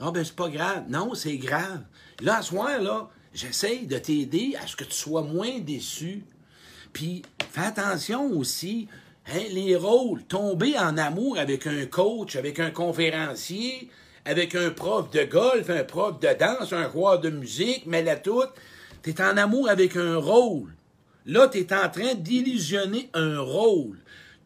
ah 0.00 0.10
ben 0.10 0.24
c'est 0.24 0.34
pas 0.34 0.48
grave. 0.48 0.86
Non, 0.88 1.14
c'est 1.14 1.36
grave. 1.36 1.84
Là, 2.20 2.38
à 2.38 2.42
ce 2.42 2.48
soir, 2.48 2.80
là, 2.80 3.08
j'essaye 3.32 3.86
de 3.86 3.98
t'aider 3.98 4.56
à 4.60 4.66
ce 4.66 4.74
que 4.74 4.82
tu 4.82 4.96
sois 4.96 5.22
moins 5.22 5.60
déçu. 5.60 6.24
Puis 6.92 7.22
fais 7.52 7.66
attention 7.66 8.32
aussi, 8.32 8.88
hein, 9.28 9.44
les 9.52 9.76
rôles, 9.76 10.24
tomber 10.24 10.76
en 10.76 10.98
amour 10.98 11.38
avec 11.38 11.68
un 11.68 11.86
coach, 11.86 12.34
avec 12.34 12.58
un 12.58 12.72
conférencier, 12.72 13.90
avec 14.24 14.56
un 14.56 14.70
prof 14.70 15.08
de 15.12 15.22
golf, 15.22 15.70
un 15.70 15.84
prof 15.84 16.18
de 16.18 16.36
danse, 16.36 16.72
un 16.72 16.90
joueur 16.90 17.20
de 17.20 17.30
musique, 17.30 17.84
mais 17.86 18.02
là 18.02 18.16
tout, 19.02 19.12
t'es 19.12 19.22
en 19.22 19.36
amour 19.36 19.68
avec 19.68 19.96
un 19.96 20.16
rôle. 20.16 20.74
Là, 21.26 21.48
tu 21.48 21.58
es 21.58 21.72
en 21.72 21.88
train 21.88 22.14
d'illusionner 22.14 23.10
un 23.14 23.40
rôle 23.40 23.98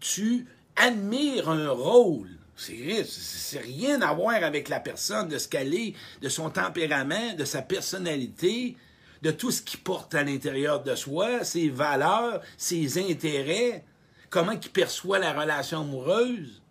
tu 0.05 0.47
admires 0.77 1.49
un 1.49 1.71
rôle. 1.71 2.29
C'est 2.57 3.59
rien 3.59 4.03
à 4.03 4.13
voir 4.13 4.45
avec 4.45 4.69
la 4.69 4.79
personne, 4.79 5.29
de 5.29 5.39
ce 5.39 5.49
qu'elle 5.49 5.75
est, 5.75 5.95
de 6.21 6.29
son 6.29 6.51
tempérament, 6.51 7.35
de 7.37 7.45
sa 7.45 7.63
personnalité, 7.63 8.77
de 9.23 9.31
tout 9.31 9.51
ce 9.51 9.63
qui 9.63 9.79
porte 9.79 10.15
à 10.15 10.23
l'intérieur 10.23 10.83
de 10.83 10.95
soi, 10.95 11.43
ses 11.43 11.71
valeurs, 11.71 12.43
ses 12.59 12.99
intérêts, 12.99 13.83
comment 14.29 14.53
il 14.53 14.71
perçoit 14.71 15.19
la 15.19 15.33
relation 15.33 15.81
amoureuse. 15.81 16.63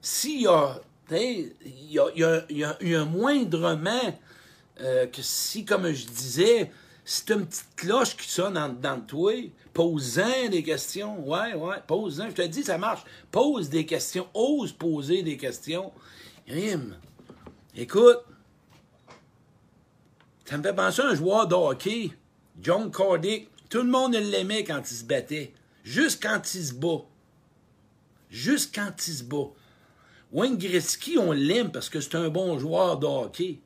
S'il 0.00 0.42
y 0.42 0.46
a, 0.46 0.80
Il 1.10 1.90
y 1.90 2.94
a, 2.94 3.04
moindrement 3.04 4.18
euh, 4.80 5.06
que 5.06 5.22
si, 5.22 5.64
comme 5.64 5.92
je 5.92 6.06
disais, 6.06 6.70
c'est 7.04 7.30
une 7.30 7.46
petite 7.46 7.76
cloche 7.76 8.16
qui 8.16 8.28
sonne 8.28 8.56
en 8.56 8.68
dedans 8.68 8.96
de 8.96 9.06
toi, 9.06 9.32
pose-en 9.72 10.48
des 10.50 10.62
questions. 10.62 11.20
Ouais, 11.28 11.54
ouais, 11.54 11.76
pose-en. 11.86 12.30
Je 12.30 12.34
te 12.34 12.42
dis, 12.42 12.62
ça 12.62 12.78
marche. 12.78 13.04
Pose 13.30 13.68
des 13.68 13.86
questions. 13.86 14.28
Ose 14.34 14.72
poser 14.72 15.22
des 15.22 15.36
questions. 15.36 15.92
Rime. 16.46 16.96
Écoute, 17.74 18.20
ça 20.44 20.58
me 20.58 20.62
fait 20.62 20.74
penser 20.74 21.02
à 21.02 21.06
un 21.06 21.14
joueur 21.14 21.46
de 21.48 21.54
hockey, 21.54 22.10
John 22.60 22.90
Cordick. 22.90 23.48
Tout 23.68 23.78
le 23.78 23.90
monde 23.90 24.14
l'aimait 24.14 24.64
quand 24.64 24.82
il 24.90 24.94
se 24.94 25.04
battait. 25.04 25.52
Juste 25.82 26.22
quand 26.22 26.54
il 26.54 26.64
se 26.64 26.74
bat. 26.74 27.04
Juste 28.30 28.74
quand 28.74 28.92
il 29.06 29.14
se 29.14 29.24
bat. 29.24 29.48
Wayne 30.30 30.56
Gretzky, 30.56 31.18
on 31.18 31.32
l'aime 31.32 31.72
parce 31.72 31.88
que 31.88 32.00
c'est 32.00 32.14
un 32.14 32.28
bon 32.28 32.58
joueur 32.58 32.98
de 32.98 33.06
hockey. 33.06 33.60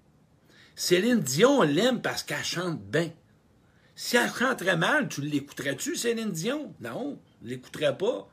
Céline 0.76 1.20
Dion, 1.20 1.60
on 1.60 1.62
l'aime 1.62 2.02
parce 2.02 2.22
qu'elle 2.22 2.44
chante 2.44 2.80
bien. 2.80 3.10
Si 3.94 4.16
elle 4.18 4.30
chanterait 4.30 4.76
mal, 4.76 5.08
tu 5.08 5.22
l'écouterais-tu, 5.22 5.96
Céline 5.96 6.30
Dion? 6.30 6.74
Non, 6.80 7.18
l'écouterais 7.42 7.96
pas. 7.96 8.28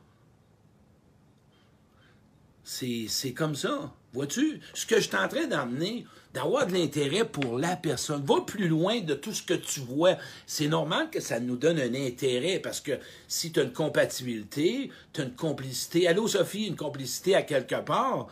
C'est 2.62 3.32
comme 3.34 3.54
ça. 3.54 3.94
Vois-tu? 4.12 4.60
Ce 4.74 4.86
que 4.86 4.96
je 4.96 5.08
suis 5.08 5.16
en 5.16 5.26
train 5.26 5.46
d'emmener, 5.46 6.06
d'avoir 6.34 6.66
de 6.66 6.74
l'intérêt 6.74 7.24
pour 7.24 7.58
la 7.58 7.76
personne. 7.76 8.24
Va 8.24 8.42
plus 8.42 8.68
loin 8.68 9.00
de 9.00 9.14
tout 9.14 9.32
ce 9.32 9.42
que 9.42 9.54
tu 9.54 9.80
vois. 9.80 10.16
C'est 10.46 10.68
normal 10.68 11.10
que 11.10 11.20
ça 11.20 11.40
nous 11.40 11.56
donne 11.56 11.80
un 11.80 11.94
intérêt 11.94 12.58
parce 12.58 12.80
que 12.80 12.92
si 13.26 13.52
tu 13.52 13.60
as 13.60 13.64
une 13.64 13.72
compatibilité, 13.72 14.90
tu 15.12 15.22
as 15.22 15.24
une 15.24 15.34
complicité. 15.34 16.06
Allô, 16.08 16.28
Sophie, 16.28 16.66
une 16.66 16.76
complicité 16.76 17.34
à 17.34 17.42
quelque 17.42 17.82
part. 17.82 18.28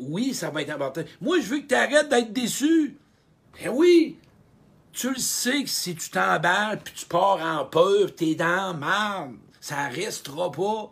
Oui, 0.00 0.32
ça 0.32 0.50
va 0.50 0.62
être 0.62 0.70
important. 0.70 1.02
Moi, 1.20 1.40
je 1.40 1.46
veux 1.46 1.58
que 1.58 1.66
tu 1.66 1.74
arrêtes 1.74 2.08
d'être 2.08 2.32
déçu. 2.32 2.96
Eh 3.60 3.68
oui! 3.68 4.16
Tu 4.92 5.10
le 5.10 5.18
sais 5.18 5.62
que 5.62 5.68
si 5.68 5.94
tu 5.94 6.10
t'emballes 6.10 6.80
puis 6.82 6.94
tu 6.94 7.06
pars 7.06 7.40
en 7.40 7.64
peur, 7.64 8.14
t'es 8.14 8.34
dans 8.34 8.74
marde. 8.74 9.34
Ça 9.60 9.88
restera 9.88 10.50
pas. 10.50 10.90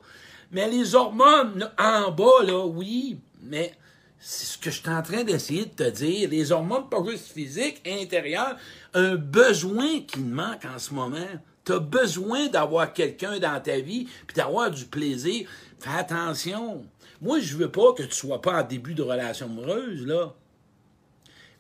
Mais 0.53 0.69
les 0.69 0.95
hormones 0.95 1.71
en 1.79 2.11
bas, 2.11 2.43
là, 2.45 2.65
oui, 2.67 3.19
mais 3.43 3.75
c'est 4.19 4.47
ce 4.47 4.59
que 4.59 4.71
je 4.71 4.81
suis 4.81 4.89
en 4.89 5.03
train 5.03 5.25
d'essayer 5.25 5.65
de 5.65 5.85
te 5.85 5.91
dire. 5.91 6.29
Les 6.31 6.53
hormones, 6.53 6.89
pas 6.89 7.03
juste 7.09 7.33
physiques, 7.33 7.83
intérieures, 7.87 8.57
un 8.95 9.17
besoin 9.17 10.01
qui 10.01 10.21
me 10.21 10.35
manque 10.35 10.65
en 10.65 10.79
ce 10.79 10.95
moment. 10.95 11.27
Tu 11.65 11.73
as 11.73 11.79
besoin 11.81 12.47
d'avoir 12.49 12.93
quelqu'un 12.93 13.39
dans 13.39 13.61
ta 13.61 13.79
vie, 13.79 14.09
puis 14.27 14.37
d'avoir 14.37 14.71
du 14.71 14.85
plaisir. 14.85 15.49
Fais 15.79 15.91
attention. 15.91 16.85
Moi, 17.21 17.41
je 17.41 17.57
veux 17.57 17.71
pas 17.71 17.93
que 17.93 18.03
tu 18.03 18.15
sois 18.15 18.41
pas 18.41 18.63
en 18.63 18.67
début 18.67 18.95
de 18.95 19.03
relation 19.03 19.47
amoureuse, 19.47 20.07
là. 20.07 20.35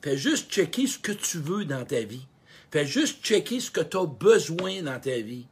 Fais 0.06 0.16
juste 0.16 0.52
checker 0.52 0.86
ce 0.86 1.00
que 1.00 1.10
tu 1.10 1.38
veux 1.38 1.64
dans 1.64 1.84
ta 1.84 1.98
vie. 2.02 2.28
Fais 2.70 2.86
juste 2.86 3.24
checker 3.24 3.58
ce 3.58 3.72
que 3.72 3.80
tu 3.80 3.96
as 3.96 4.06
besoin 4.06 4.80
dans 4.80 5.00
ta 5.00 5.18
vie. 5.18 5.48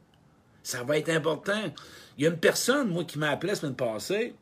Ça 0.63 0.81
va 0.85 0.97
être 0.97 1.09
important. 1.09 1.73
Il 2.17 2.23
y 2.23 2.25
a 2.25 2.29
une 2.29 2.39
personne, 2.39 2.87
moi, 2.87 3.03
qui 3.03 3.19
m'a 3.19 3.31
appelé 3.31 3.51
la 3.51 3.59
semaine 3.59 3.75
passée, 3.75 4.33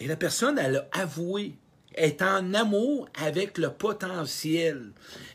et 0.00 0.08
la 0.08 0.16
personne, 0.16 0.58
elle 0.58 0.78
a 0.90 1.00
avoué 1.00 1.54
est 1.94 2.22
en 2.22 2.54
amour 2.54 3.08
avec 3.14 3.56
le 3.56 3.70
potentiel. 3.70 4.90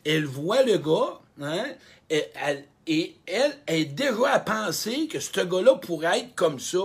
Elle 0.06 0.26
voit 0.26 0.64
le 0.64 0.78
gars, 0.78 1.22
hein, 1.42 1.68
et 2.10 2.26
elle, 2.36 2.66
et 2.86 3.16
elle 3.26 3.54
est 3.68 3.86
déjà 3.86 4.34
à 4.34 4.40
penser 4.42 5.08
que 5.08 5.22
ce 5.22 5.40
gars-là 5.40 5.76
pourrait 5.76 6.20
être 6.20 6.36
comme 6.36 6.60
ça. 6.60 6.80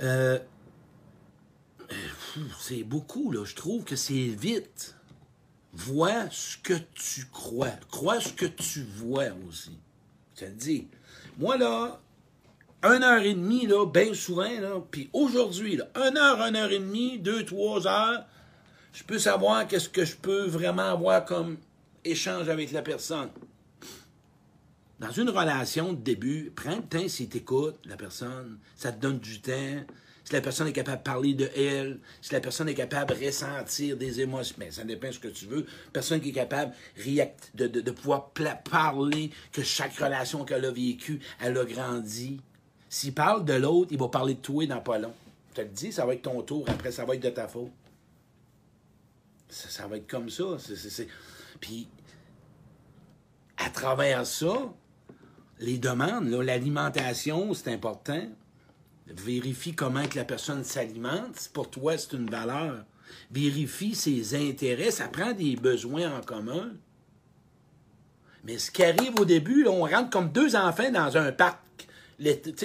Euh, 0.00 0.38
c'est 2.60 2.84
beaucoup, 2.84 3.30
là. 3.30 3.44
Je 3.44 3.54
trouve 3.54 3.84
que 3.84 3.96
c'est 3.96 4.14
vite. 4.14 4.94
Vois 5.72 6.30
ce 6.30 6.56
que 6.58 6.74
tu 6.94 7.26
crois. 7.26 7.72
Crois 7.90 8.20
ce 8.20 8.32
que 8.32 8.46
tu 8.46 8.82
vois 8.82 9.28
aussi. 9.48 9.78
Je 10.34 10.46
te 10.46 10.50
dis. 10.50 10.88
Moi, 11.38 11.56
là, 11.56 12.00
une 12.82 13.02
heure 13.02 13.22
et 13.22 13.34
demie, 13.34 13.66
là, 13.66 13.86
bien 13.86 14.14
souvent, 14.14 14.48
puis 14.90 15.10
aujourd'hui, 15.12 15.76
là, 15.76 15.88
une 15.96 16.16
heure, 16.16 16.40
une 16.40 16.56
heure 16.56 16.70
et 16.70 16.78
demie, 16.78 17.18
deux, 17.18 17.44
trois 17.44 17.86
heures, 17.86 18.24
je 18.92 19.02
peux 19.04 19.18
savoir 19.18 19.66
qu'est-ce 19.66 19.88
que 19.88 20.04
je 20.04 20.16
peux 20.16 20.46
vraiment 20.46 20.90
avoir 20.90 21.24
comme 21.24 21.58
échange 22.04 22.48
avec 22.48 22.72
la 22.72 22.82
personne. 22.82 23.30
Dans 24.98 25.12
une 25.12 25.30
relation 25.30 25.92
de 25.92 25.98
début, 25.98 26.52
prends 26.54 26.76
le 26.76 26.82
temps 26.82 27.08
si 27.08 27.28
tu 27.28 27.38
écoutes 27.38 27.78
la 27.84 27.96
personne, 27.96 28.58
ça 28.76 28.90
te 28.90 29.00
donne 29.00 29.18
du 29.18 29.40
temps, 29.40 29.84
si 30.28 30.34
la 30.34 30.42
personne 30.42 30.68
est 30.68 30.74
capable 30.74 30.98
de 30.98 31.04
parler 31.04 31.32
de 31.32 31.50
elle, 31.56 32.00
si 32.20 32.34
la 32.34 32.40
personne 32.40 32.68
est 32.68 32.74
capable 32.74 33.18
de 33.18 33.24
ressentir 33.24 33.96
des 33.96 34.20
émotions, 34.20 34.56
mais 34.58 34.70
ça 34.70 34.84
dépend 34.84 35.06
de 35.06 35.12
ce 35.12 35.18
que 35.18 35.28
tu 35.28 35.46
veux. 35.46 35.64
Personne 35.90 36.20
qui 36.20 36.28
est 36.28 36.32
capable 36.32 36.74
de, 37.54 37.66
de, 37.66 37.90
pouvoir 37.90 38.28
parler 38.28 39.30
que 39.52 39.62
chaque 39.62 39.96
relation 39.96 40.44
qu'elle 40.44 40.66
a 40.66 40.70
vécue, 40.70 41.18
elle 41.40 41.56
a 41.56 41.64
grandi. 41.64 42.42
S'il 42.90 43.14
parle 43.14 43.46
de 43.46 43.54
l'autre, 43.54 43.88
il 43.90 43.98
va 43.98 44.08
parler 44.08 44.34
de 44.34 44.40
toi 44.40 44.66
dans 44.66 44.82
pas 44.82 44.98
long. 44.98 45.14
Je 45.48 45.54
te 45.54 45.60
le 45.62 45.68
dis, 45.68 45.92
ça 45.92 46.04
va 46.04 46.12
être 46.12 46.20
ton 46.20 46.42
tour, 46.42 46.66
après 46.68 46.92
ça 46.92 47.06
va 47.06 47.14
être 47.14 47.22
de 47.22 47.30
ta 47.30 47.48
faute. 47.48 47.72
Ça, 49.48 49.86
va 49.86 49.96
être 49.96 50.06
comme 50.06 50.28
ça. 50.28 50.58
Puis, 51.58 51.88
à 53.56 53.70
travers 53.70 54.26
ça, 54.26 54.74
les 55.58 55.78
demandes, 55.78 56.28
l'alimentation, 56.28 57.54
c'est 57.54 57.72
important. 57.72 58.28
Vérifie 59.08 59.74
comment 59.74 60.04
la 60.14 60.24
personne 60.24 60.64
s'alimente. 60.64 61.48
Pour 61.52 61.70
toi, 61.70 61.96
c'est 61.96 62.12
une 62.12 62.30
valeur. 62.30 62.84
Vérifie 63.30 63.94
ses 63.94 64.34
intérêts. 64.34 64.90
Ça 64.90 65.08
prend 65.08 65.32
des 65.32 65.56
besoins 65.56 66.18
en 66.18 66.20
commun. 66.20 66.72
Mais 68.44 68.58
ce 68.58 68.70
qui 68.70 68.84
arrive 68.84 69.18
au 69.18 69.24
début, 69.24 69.66
on 69.66 69.82
rentre 69.82 70.10
comme 70.10 70.30
deux 70.30 70.56
enfants 70.56 70.90
dans 70.90 71.16
un 71.16 71.32
parc. 71.32 71.58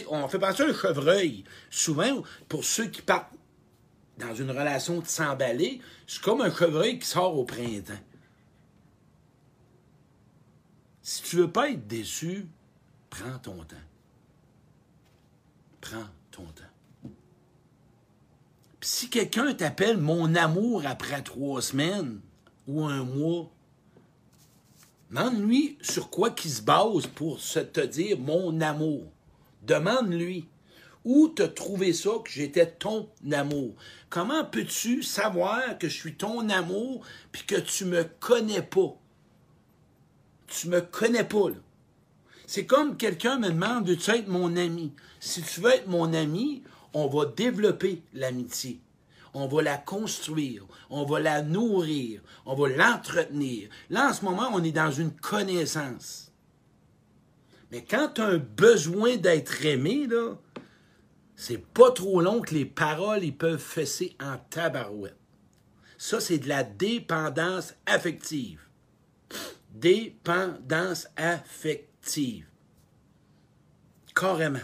on 0.09 0.27
fait 0.27 0.39
penser 0.39 0.63
à 0.63 0.67
un 0.67 0.73
chevreuil. 0.73 1.43
Souvent, 1.69 2.23
pour 2.50 2.63
ceux 2.63 2.88
qui 2.88 3.01
partent 3.01 3.33
dans 4.17 4.35
une 4.35 4.51
relation 4.51 5.00
de 5.00 5.07
s'emballer, 5.07 5.81
c'est 6.05 6.21
comme 6.21 6.41
un 6.41 6.53
chevreuil 6.53 7.00
qui 7.00 7.07
sort 7.07 7.38
au 7.38 7.45
printemps. 7.45 7.93
Si 11.01 11.23
tu 11.23 11.38
veux 11.38 11.51
pas 11.51 11.69
être 11.69 11.88
déçu, 11.88 12.47
prends 13.09 13.39
ton 13.39 13.63
temps. 13.63 13.75
Prends 15.81 16.07
si 18.82 19.10
quelqu'un 19.10 19.54
t'appelle 19.54 19.98
mon 19.98 20.36
amour 20.36 20.84
après 20.86 21.22
trois 21.22 21.62
semaines 21.62 22.20
ou 22.68 22.84
un 22.84 23.04
mois, 23.04 23.50
demande-lui 25.10 25.78
sur 25.82 26.10
quoi 26.10 26.32
qu'il 26.32 26.52
se 26.52 26.62
base 26.62 27.08
pour 27.08 27.40
te 27.40 27.86
dire 27.86 28.20
mon 28.20 28.60
amour. 28.62 29.06
Demande-lui 29.63 30.48
où 31.06 31.30
te 31.30 31.44
trouvé 31.44 31.94
ça 31.94 32.12
que 32.24 32.32
j'étais 32.32 32.70
ton 32.70 33.10
amour? 33.32 33.74
Comment 34.10 34.46
peux-tu 34.46 35.04
savoir 35.04 35.78
que 35.78 35.90
je 35.90 35.96
suis 35.96 36.16
ton 36.16 36.50
amour 36.50 37.06
puis 37.32 37.44
que 37.46 37.60
tu 37.60 37.86
me 37.86 38.04
connais 38.04 38.62
pas? 38.62 38.96
Tu 40.48 40.68
me 40.68 40.82
connais 40.82 41.24
pas, 41.24 41.50
là. 41.50 41.56
C'est 42.45 42.65
comme 42.65 42.97
quelqu'un 42.97 43.39
me 43.39 43.50
demande 43.50 43.85
de 43.85 43.95
tu 43.95 44.12
être 44.12 44.27
mon 44.27 44.55
ami? 44.55 44.93
Si 45.19 45.41
tu 45.41 45.62
veux 45.62 45.71
être 45.71 45.88
mon 45.88 46.13
ami, 46.13 46.63
on 46.93 47.07
va 47.07 47.25
développer 47.25 48.01
l'amitié. 48.13 48.81
On 49.33 49.47
va 49.47 49.63
la 49.63 49.77
construire, 49.77 50.63
on 50.91 51.05
va 51.05 51.19
la 51.19 51.41
nourrir, 51.41 52.21
on 52.45 52.53
va 52.53 52.69
l'entretenir. 52.69 53.69
Là, 53.89 54.09
en 54.09 54.13
ce 54.13 54.23
moment, 54.23 54.50
on 54.53 54.63
est 54.63 54.71
dans 54.71 54.91
une 54.91 55.12
connaissance. 55.12 56.31
Mais 57.71 57.83
quand 57.83 58.09
tu 58.13 58.21
as 58.21 58.25
un 58.25 58.38
besoin 58.38 59.17
d'être 59.17 59.65
aimé, 59.65 60.07
c'est 61.35 61.65
pas 61.65 61.89
trop 61.91 62.21
long 62.21 62.41
que 62.41 62.53
les 62.53 62.65
paroles 62.65 63.23
ils 63.23 63.35
peuvent 63.35 63.57
fesser 63.57 64.15
en 64.21 64.38
tabarouette. 64.51 65.17
Ça, 65.97 66.19
c'est 66.19 66.38
de 66.38 66.50
la 66.50 66.63
dépendance 66.63 67.73
affective. 67.88 68.59
Dépendance 69.71 71.07
affective. 71.17 71.92
Carrément. 74.15 74.60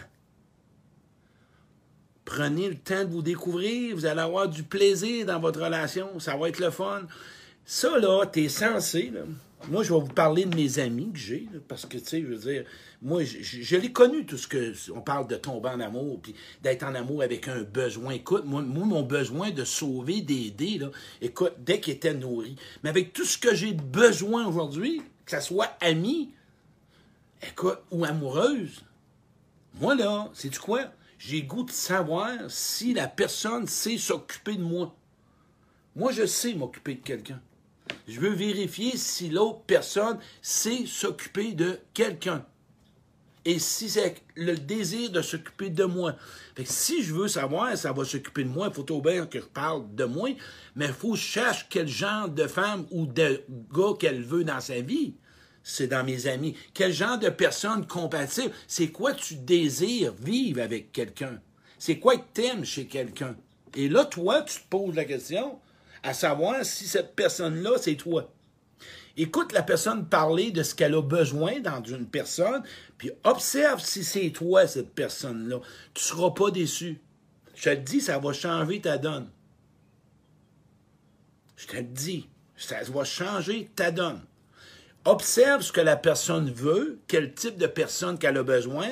Prenez 2.24 2.68
le 2.68 2.76
temps 2.76 3.04
de 3.04 3.10
vous 3.10 3.22
découvrir, 3.22 3.96
vous 3.96 4.06
allez 4.06 4.20
avoir 4.20 4.48
du 4.48 4.62
plaisir 4.62 5.26
dans 5.26 5.40
votre 5.40 5.60
relation, 5.60 6.20
ça 6.20 6.36
va 6.36 6.48
être 6.48 6.60
le 6.60 6.70
fun. 6.70 7.02
Ça, 7.64 7.98
là, 7.98 8.24
t'es 8.26 8.48
censé. 8.48 9.12
Moi, 9.68 9.82
je 9.82 9.92
vais 9.92 10.00
vous 10.00 10.06
parler 10.06 10.44
de 10.44 10.54
mes 10.54 10.78
amis 10.78 11.10
que 11.12 11.18
j'ai, 11.18 11.48
parce 11.68 11.86
que, 11.86 11.98
tu 11.98 12.04
sais, 12.04 12.20
je 12.22 12.26
veux 12.26 12.36
dire, 12.36 12.64
moi, 13.02 13.22
je, 13.24 13.76
l'ai 13.76 13.92
connu, 13.92 14.24
tout 14.24 14.36
ce 14.36 14.46
que. 14.46 14.72
On 14.94 15.00
parle 15.00 15.26
de 15.26 15.36
tomber 15.36 15.68
en 15.70 15.80
amour, 15.80 16.20
puis 16.22 16.34
d'être 16.62 16.82
en 16.84 16.94
amour 16.94 17.22
avec 17.22 17.48
un 17.48 17.62
besoin. 17.62 18.12
Écoute, 18.12 18.44
moi, 18.44 18.62
mon 18.62 19.02
besoin 19.02 19.50
de 19.50 19.64
sauver, 19.64 20.20
d'aider, 20.20 20.78
là, 20.78 20.90
écoute, 21.20 21.54
dès 21.58 21.80
qu'il 21.80 21.94
était 21.94 22.14
nourri. 22.14 22.56
Mais 22.82 22.90
avec 22.90 23.12
tout 23.12 23.24
ce 23.24 23.38
que 23.38 23.54
j'ai 23.54 23.72
besoin 23.72 24.46
aujourd'hui, 24.46 25.02
que 25.24 25.32
ça 25.32 25.40
soit 25.40 25.76
ami, 25.80 26.32
écoute, 27.42 27.78
ou 27.90 28.04
amoureuse, 28.04 28.84
moi 29.80 29.94
là, 29.94 30.28
c'est 30.34 30.48
du 30.50 30.58
quoi? 30.58 30.90
j'ai 31.20 31.42
goût 31.42 31.64
de 31.64 31.70
savoir 31.70 32.30
si 32.48 32.94
la 32.94 33.06
personne 33.06 33.66
sait 33.66 33.98
s'occuper 33.98 34.56
de 34.56 34.62
moi. 34.62 34.96
Moi, 35.94 36.12
je 36.12 36.24
sais 36.24 36.54
m'occuper 36.54 36.94
de 36.94 37.02
quelqu'un. 37.02 37.40
Je 38.08 38.18
veux 38.20 38.32
vérifier 38.32 38.96
si 38.96 39.28
l'autre 39.28 39.60
personne 39.66 40.18
sait 40.40 40.86
s'occuper 40.86 41.52
de 41.52 41.78
quelqu'un. 41.92 42.46
Et 43.44 43.58
si 43.58 43.90
c'est 43.90 44.22
le 44.34 44.56
désir 44.56 45.10
de 45.10 45.20
s'occuper 45.20 45.68
de 45.68 45.84
moi. 45.84 46.16
Fait 46.54 46.64
si 46.64 47.02
je 47.02 47.12
veux 47.12 47.28
savoir, 47.28 47.76
ça 47.76 47.92
va 47.92 48.04
s'occuper 48.04 48.44
de 48.44 48.48
moi, 48.48 48.68
il 48.70 48.74
faut 48.74 48.90
au 48.90 49.02
bien 49.02 49.26
que 49.26 49.40
je 49.40 49.44
parle 49.44 49.94
de 49.94 50.04
moi, 50.04 50.30
mais 50.74 50.86
il 50.86 50.92
faut 50.92 51.12
que 51.12 51.18
je 51.18 51.22
cherche 51.22 51.66
quel 51.68 51.88
genre 51.88 52.30
de 52.30 52.46
femme 52.46 52.86
ou 52.90 53.06
de 53.06 53.42
gars 53.70 53.94
qu'elle 53.98 54.22
veut 54.22 54.44
dans 54.44 54.60
sa 54.60 54.80
vie. 54.80 55.14
C'est 55.70 55.86
dans 55.86 56.02
mes 56.02 56.26
amis. 56.26 56.56
Quel 56.74 56.92
genre 56.92 57.18
de 57.18 57.28
personne 57.28 57.86
compatible? 57.86 58.52
C'est 58.66 58.88
quoi 58.88 59.14
tu 59.14 59.36
désires 59.36 60.12
vivre 60.14 60.60
avec 60.60 60.90
quelqu'un? 60.90 61.40
C'est 61.78 62.00
quoi 62.00 62.16
que 62.16 62.26
t'aimes 62.34 62.64
chez 62.64 62.86
quelqu'un? 62.86 63.36
Et 63.76 63.88
là, 63.88 64.04
toi, 64.04 64.42
tu 64.42 64.58
te 64.58 64.68
poses 64.68 64.96
la 64.96 65.04
question 65.04 65.60
à 66.02 66.12
savoir 66.12 66.64
si 66.64 66.88
cette 66.88 67.14
personne-là, 67.14 67.78
c'est 67.80 67.94
toi. 67.94 68.32
Écoute 69.16 69.52
la 69.52 69.62
personne 69.62 70.08
parler 70.08 70.50
de 70.50 70.64
ce 70.64 70.74
qu'elle 70.74 70.94
a 70.94 71.02
besoin 71.02 71.60
dans 71.60 71.82
une 71.84 72.06
personne, 72.06 72.64
puis 72.98 73.12
observe 73.22 73.80
si 73.80 74.02
c'est 74.02 74.30
toi, 74.30 74.66
cette 74.66 74.92
personne-là. 74.92 75.60
Tu 75.94 76.02
ne 76.02 76.04
seras 76.04 76.30
pas 76.30 76.50
déçu. 76.50 77.00
Je 77.54 77.70
te 77.70 77.74
dis, 77.76 78.00
ça 78.00 78.18
va 78.18 78.32
changer 78.32 78.80
ta 78.80 78.98
donne. 78.98 79.30
Je 81.56 81.66
te 81.66 81.76
dis, 81.80 82.28
ça 82.56 82.82
va 82.82 83.04
changer 83.04 83.70
ta 83.76 83.92
donne. 83.92 84.22
Observe 85.06 85.62
ce 85.62 85.72
que 85.72 85.80
la 85.80 85.96
personne 85.96 86.50
veut, 86.50 86.98
quel 87.08 87.32
type 87.32 87.56
de 87.56 87.66
personne 87.66 88.18
qu'elle 88.18 88.36
a 88.36 88.42
besoin, 88.42 88.88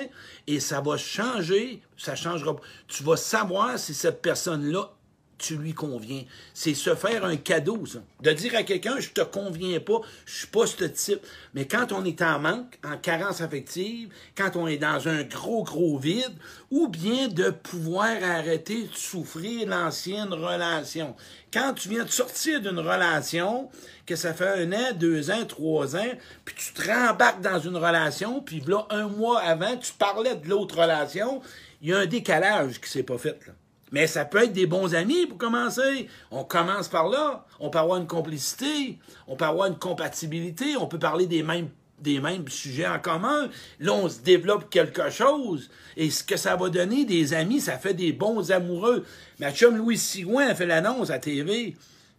et 0.46 0.58
ça 0.58 0.80
va 0.80 0.96
changer, 0.96 1.82
ça 1.98 2.14
changera. 2.14 2.56
Tu 2.86 3.02
vas 3.02 3.16
savoir 3.16 3.78
si 3.78 3.92
cette 3.92 4.22
personne-là 4.22 4.90
tu 5.38 5.56
lui 5.56 5.72
conviens. 5.72 6.24
C'est 6.52 6.74
se 6.74 6.94
faire 6.94 7.24
un 7.24 7.36
cadeau, 7.36 7.86
ça. 7.86 8.00
De 8.22 8.32
dire 8.32 8.54
à 8.56 8.64
quelqu'un, 8.64 8.98
je 8.98 9.10
te 9.10 9.20
conviens 9.20 9.80
pas, 9.80 10.00
je 10.26 10.38
suis 10.38 10.46
pas 10.48 10.66
ce 10.66 10.84
type. 10.84 11.20
Mais 11.54 11.66
quand 11.66 11.92
on 11.92 12.04
est 12.04 12.20
en 12.22 12.38
manque, 12.40 12.78
en 12.84 12.96
carence 12.96 13.40
affective, 13.40 14.10
quand 14.36 14.56
on 14.56 14.66
est 14.66 14.78
dans 14.78 15.08
un 15.08 15.22
gros, 15.22 15.62
gros 15.62 15.98
vide, 15.98 16.34
ou 16.70 16.88
bien 16.88 17.28
de 17.28 17.50
pouvoir 17.50 18.22
arrêter 18.22 18.84
de 18.84 18.94
souffrir 18.94 19.68
l'ancienne 19.68 20.32
relation. 20.32 21.14
Quand 21.52 21.72
tu 21.74 21.88
viens 21.88 22.04
de 22.04 22.10
sortir 22.10 22.60
d'une 22.60 22.78
relation, 22.78 23.70
que 24.04 24.16
ça 24.16 24.34
fait 24.34 24.48
un 24.48 24.72
an, 24.72 24.92
deux 24.94 25.30
ans, 25.30 25.44
trois 25.46 25.96
ans, 25.96 26.12
puis 26.44 26.54
tu 26.56 26.72
te 26.72 26.90
rembarques 26.90 27.40
dans 27.40 27.58
une 27.58 27.76
relation, 27.76 28.40
puis 28.40 28.62
là, 28.66 28.86
un 28.90 29.08
mois 29.08 29.40
avant, 29.40 29.76
tu 29.76 29.92
parlais 29.92 30.34
de 30.34 30.48
l'autre 30.48 30.78
relation, 30.78 31.40
il 31.80 31.88
y 31.90 31.92
a 31.94 31.98
un 31.98 32.06
décalage 32.06 32.80
qui 32.80 32.90
s'est 32.90 33.02
pas 33.02 33.18
fait, 33.18 33.38
là. 33.46 33.52
Mais 33.92 34.06
ça 34.06 34.24
peut 34.24 34.44
être 34.44 34.52
des 34.52 34.66
bons 34.66 34.94
amis 34.94 35.26
pour 35.26 35.38
commencer. 35.38 36.08
On 36.30 36.44
commence 36.44 36.88
par 36.88 37.08
là. 37.08 37.46
On 37.60 37.70
peut 37.70 37.78
avoir 37.78 37.98
une 37.98 38.06
complicité, 38.06 38.98
on 39.26 39.36
peut 39.36 39.44
avoir 39.44 39.68
une 39.68 39.78
compatibilité, 39.78 40.76
on 40.76 40.86
peut 40.86 40.98
parler 40.98 41.26
des 41.26 41.42
mêmes, 41.42 42.48
sujets 42.48 42.86
en 42.86 42.98
commun. 42.98 43.48
Là, 43.80 43.92
on 43.94 44.08
se 44.08 44.20
développe 44.20 44.70
quelque 44.70 45.10
chose. 45.10 45.70
Et 45.96 46.10
ce 46.10 46.22
que 46.22 46.36
ça 46.36 46.56
va 46.56 46.68
donner, 46.68 47.04
des 47.04 47.34
amis, 47.34 47.60
ça 47.60 47.78
fait 47.78 47.94
des 47.94 48.12
bons 48.12 48.50
amoureux. 48.52 49.04
Ma 49.40 49.50
Louis 49.50 49.98
Sigouin 49.98 50.48
a 50.48 50.54
fait 50.54 50.66
l'annonce 50.66 51.10
à 51.10 51.18
TV. 51.18 51.76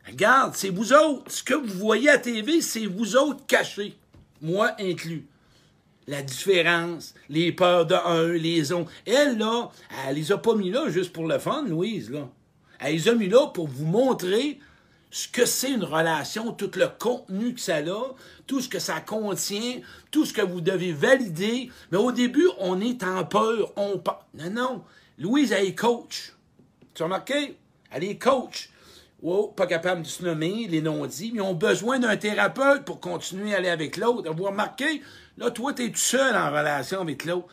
Regarde, 0.08 0.54
c'est 0.56 0.70
vous 0.70 0.94
autres. 0.94 1.32
Ce 1.32 1.44
que 1.44 1.54
vous 1.54 1.78
voyez 1.78 2.10
à 2.10 2.18
TV, 2.18 2.62
c'est 2.62 2.86
vous 2.86 3.16
autres 3.16 3.46
cachés. 3.46 3.96
Moi 4.42 4.72
inclus 4.80 5.26
la 6.10 6.24
différence, 6.24 7.14
les 7.30 7.52
peurs 7.52 7.86
de 7.86 7.94
un, 7.94 8.34
les 8.34 8.72
autres. 8.72 8.92
Elle, 9.06 9.38
là, 9.38 9.70
elle 10.08 10.16
les 10.16 10.32
a 10.32 10.40
pas 10.40 10.56
mis 10.56 10.72
là 10.72 10.90
juste 10.90 11.14
pour 11.14 11.28
le 11.28 11.38
fun, 11.38 11.64
Louise, 11.68 12.10
là. 12.10 12.28
Elle 12.80 12.96
les 12.96 13.08
a 13.10 13.14
mis 13.14 13.30
là 13.30 13.48
pour 13.48 13.68
vous 13.68 13.86
montrer 13.86 14.60
ce 15.12 15.28
que 15.28 15.46
c'est 15.46 15.72
une 15.72 15.84
relation, 15.84 16.52
tout 16.52 16.72
le 16.76 16.88
contenu 16.88 17.54
que 17.54 17.62
ça 17.62 17.78
a, 17.78 18.16
tout 18.48 18.60
ce 18.60 18.68
que 18.70 18.80
ça 18.80 19.02
contient, 19.02 19.82
tout 20.10 20.26
ce 20.26 20.34
que 20.34 20.42
vous 20.42 20.62
devez 20.62 20.94
valider. 20.94 21.70
Mais 21.92 21.98
au 21.98 22.12
début, 22.12 22.48
on 22.58 22.82
est 22.82 23.04
en 23.04 23.24
peur, 23.26 23.72
on 23.76 24.02
Non, 24.34 24.50
non. 24.50 24.84
Louise, 25.20 25.52
elle 25.52 25.68
est 25.68 25.76
coach. 25.76 26.34
Tu 26.96 27.04
as 27.04 27.06
remarqué? 27.06 27.56
Elle 27.92 28.04
est 28.04 28.18
coach. 28.18 28.72
Oh, 29.22 29.54
pas 29.56 29.68
capable 29.68 30.04
de 30.04 30.08
se 30.08 30.24
nommer, 30.24 30.68
les 30.70 30.82
non-dits, 30.82 31.32
mais 31.34 31.40
ils 31.40 31.42
ont 31.42 31.54
besoin 31.54 32.00
d'un 32.00 32.16
thérapeute 32.16 32.86
pour 32.86 33.02
continuer 33.02 33.54
à 33.54 33.58
aller 33.58 33.70
avec 33.70 33.98
l'autre. 33.98 34.34
Vous 34.34 34.46
remarquez? 34.46 35.02
Là, 35.38 35.52
toi, 35.52 35.74
tu 35.74 35.92
tout 35.92 35.98
seul 35.98 36.36
en 36.36 36.50
relation 36.50 37.02
avec 37.02 37.26
l'autre. 37.26 37.48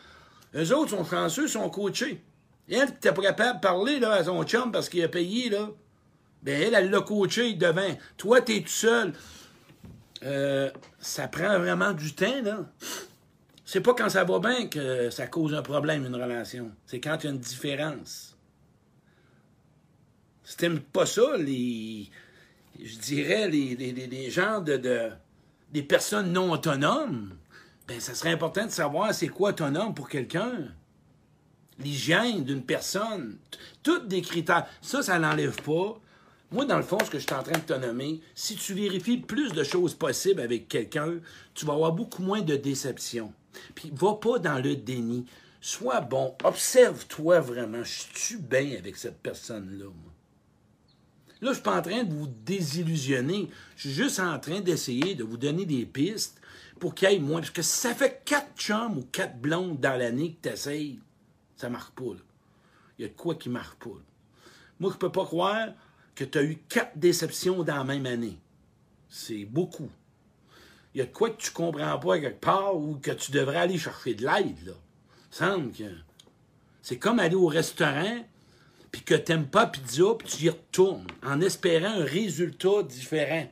Eux 0.55 0.73
autres 0.73 0.91
sont 0.91 1.03
chanceux, 1.03 1.47
sont 1.47 1.69
coachés. 1.69 2.21
Elle, 2.69 2.97
qui 2.99 3.09
pas 3.09 3.21
capable 3.21 3.59
de 3.59 3.61
parler 3.61 4.03
à 4.03 4.23
son 4.23 4.43
chum 4.43 4.71
parce 4.71 4.89
qu'il 4.89 5.03
a 5.03 5.07
payé, 5.07 5.49
là. 5.49 5.69
Ben, 6.41 6.61
elle, 6.61 6.73
elle 6.75 6.89
l'a 6.89 7.01
coaché 7.01 7.53
devant. 7.53 7.97
Toi, 8.15 8.41
tu 8.41 8.55
es 8.55 8.61
tout 8.61 8.67
seul. 8.67 9.13
Euh, 10.23 10.69
ça 10.99 11.27
prend 11.27 11.59
vraiment 11.59 11.91
du 11.91 12.13
temps, 12.13 12.41
là. 12.43 12.65
C'est 13.65 13.81
pas 13.81 13.93
quand 13.93 14.07
ça 14.07 14.23
va 14.23 14.39
bien 14.39 14.67
que 14.67 15.09
ça 15.09 15.27
cause 15.27 15.53
un 15.53 15.61
problème, 15.61 16.05
une 16.05 16.15
relation. 16.15 16.71
C'est 16.85 17.01
quand 17.01 17.17
il 17.21 17.25
y 17.25 17.27
a 17.27 17.31
une 17.31 17.39
différence. 17.39 18.36
T'aimes 20.55 20.79
pas 20.79 21.05
ça, 21.05 21.35
les. 21.37 22.09
Je 22.81 22.97
dirais, 22.97 23.49
les, 23.49 23.75
les, 23.75 23.91
les 23.91 24.29
gens 24.29 24.61
de, 24.61 24.77
de. 24.77 25.09
des 25.71 25.83
personnes 25.83 26.31
non 26.31 26.51
autonomes, 26.51 27.35
ben, 27.87 27.99
ça 27.99 28.13
serait 28.13 28.31
important 28.31 28.65
de 28.65 28.71
savoir 28.71 29.13
c'est 29.13 29.27
quoi 29.27 29.53
ton 29.53 29.75
homme 29.75 29.93
pour 29.93 30.09
quelqu'un. 30.09 30.69
L'hygiène 31.79 32.43
d'une 32.43 32.63
personne. 32.63 33.37
Tous 33.83 33.99
des 33.99 34.21
critères. 34.21 34.67
Ça, 34.81 35.01
ça 35.01 35.19
n'enlève 35.19 35.61
pas. 35.61 35.99
Moi, 36.51 36.65
dans 36.65 36.77
le 36.77 36.83
fond, 36.83 36.97
ce 37.03 37.09
que 37.09 37.19
je 37.19 37.25
suis 37.25 37.35
en 37.35 37.43
train 37.43 37.57
de 37.59 37.63
te 37.63 37.73
nommer, 37.73 38.21
si 38.33 38.55
tu 38.55 38.73
vérifies 38.73 39.17
plus 39.17 39.51
de 39.51 39.63
choses 39.63 39.93
possibles 39.93 40.41
avec 40.41 40.69
quelqu'un, 40.69 41.15
tu 41.53 41.65
vas 41.65 41.73
avoir 41.73 41.91
beaucoup 41.91 42.23
moins 42.23 42.41
de 42.41 42.55
déception. 42.55 43.33
Puis, 43.75 43.91
va 43.93 44.13
pas 44.15 44.39
dans 44.39 44.59
le 44.59 44.75
déni. 44.75 45.25
Sois 45.59 45.99
bon. 45.99 46.35
Observe-toi 46.43 47.41
vraiment. 47.41 47.83
Je 47.83 48.03
suis 48.13 48.37
bien 48.37 48.77
avec 48.77 48.95
cette 48.95 49.19
personne-là, 49.21 49.85
moi? 49.85 50.16
Là, 51.41 51.49
je 51.49 51.53
suis 51.55 51.63
pas 51.63 51.77
en 51.77 51.81
train 51.81 52.03
de 52.03 52.13
vous 52.13 52.27
désillusionner. 52.27 53.49
Je 53.75 53.81
suis 53.81 53.91
juste 53.91 54.19
en 54.19 54.39
train 54.39 54.59
d'essayer 54.59 55.15
de 55.15 55.23
vous 55.23 55.37
donner 55.37 55.65
des 55.65 55.85
pistes 55.85 56.41
pour 56.79 56.95
qu'il 56.95 57.09
y 57.09 57.15
ait 57.15 57.19
moins. 57.19 57.39
Parce 57.39 57.51
que 57.51 57.61
ça 57.61 57.93
fait 57.93 58.21
quatre 58.25 58.55
chums 58.57 58.97
ou 58.97 59.03
quatre 59.11 59.37
blondes 59.39 59.79
dans 59.79 59.97
l'année 59.97 60.33
que 60.33 60.47
tu 60.47 60.53
essayes, 60.53 60.99
ça 61.55 61.69
marche 61.69 61.91
pas. 61.91 62.15
Il 62.97 63.03
y 63.03 63.05
a 63.05 63.09
de 63.09 63.13
quoi 63.13 63.35
qui 63.35 63.49
marche 63.49 63.75
pas. 63.75 63.89
Moi, 64.79 64.91
je 64.91 64.97
peux 64.97 65.11
pas 65.11 65.25
croire 65.25 65.69
que 66.15 66.23
tu 66.23 66.37
as 66.37 66.43
eu 66.43 66.57
quatre 66.67 66.97
déceptions 66.97 67.63
dans 67.63 67.77
la 67.77 67.83
même 67.83 68.05
année. 68.05 68.37
C'est 69.09 69.45
beaucoup. 69.45 69.89
Il 70.93 70.99
y 70.99 71.01
a 71.01 71.05
de 71.05 71.11
quoi 71.11 71.29
que 71.29 71.41
tu 71.41 71.51
comprends 71.51 71.99
pas 71.99 72.19
quelque 72.19 72.41
part 72.41 72.75
ou 72.75 72.95
que 72.95 73.11
tu 73.11 73.31
devrais 73.31 73.57
aller 73.57 73.77
chercher 73.77 74.15
de 74.15 74.25
l'aide. 74.25 74.65
Là. 74.65 74.73
semble 75.29 75.71
que 75.71 75.83
c'est 76.81 76.97
comme 76.97 77.19
aller 77.19 77.35
au 77.35 77.47
restaurant 77.47 78.23
puis 78.91 79.01
que 79.01 79.15
tu 79.15 79.31
n'aimes 79.31 79.47
pas 79.47 79.67
pizza 79.67 80.15
puis 80.17 80.27
tu 80.27 80.45
y 80.45 80.49
retournes 80.49 81.07
en 81.23 81.41
espérant 81.41 82.01
un 82.01 82.03
résultat 82.03 82.83
différent. 82.83 83.47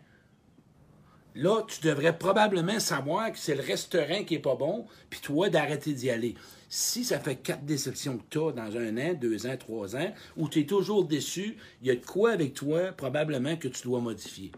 Là, 1.35 1.63
tu 1.67 1.85
devrais 1.85 2.17
probablement 2.17 2.79
savoir 2.79 3.31
que 3.31 3.37
c'est 3.37 3.55
le 3.55 3.61
restaurant 3.61 4.23
qui 4.23 4.35
est 4.35 4.39
pas 4.39 4.55
bon, 4.55 4.85
puis 5.09 5.19
toi, 5.19 5.49
d'arrêter 5.49 5.91
d'y 5.93 6.09
aller. 6.09 6.35
Si 6.69 7.03
ça 7.03 7.19
fait 7.19 7.35
quatre 7.35 7.65
déceptions 7.65 8.17
que 8.17 8.23
tu 8.29 8.39
as 8.39 8.51
dans 8.53 8.77
un 8.77 8.97
an, 8.97 9.13
deux 9.13 9.45
ans, 9.45 9.57
trois 9.57 9.97
ans, 9.97 10.13
où 10.37 10.47
tu 10.47 10.61
es 10.61 10.65
toujours 10.65 11.05
déçu, 11.05 11.57
il 11.81 11.87
y 11.87 11.91
a 11.91 11.95
de 11.95 12.05
quoi 12.05 12.31
avec 12.31 12.53
toi, 12.53 12.93
probablement, 12.93 13.57
que 13.57 13.67
tu 13.67 13.83
dois 13.83 13.99
modifier. 13.99 14.53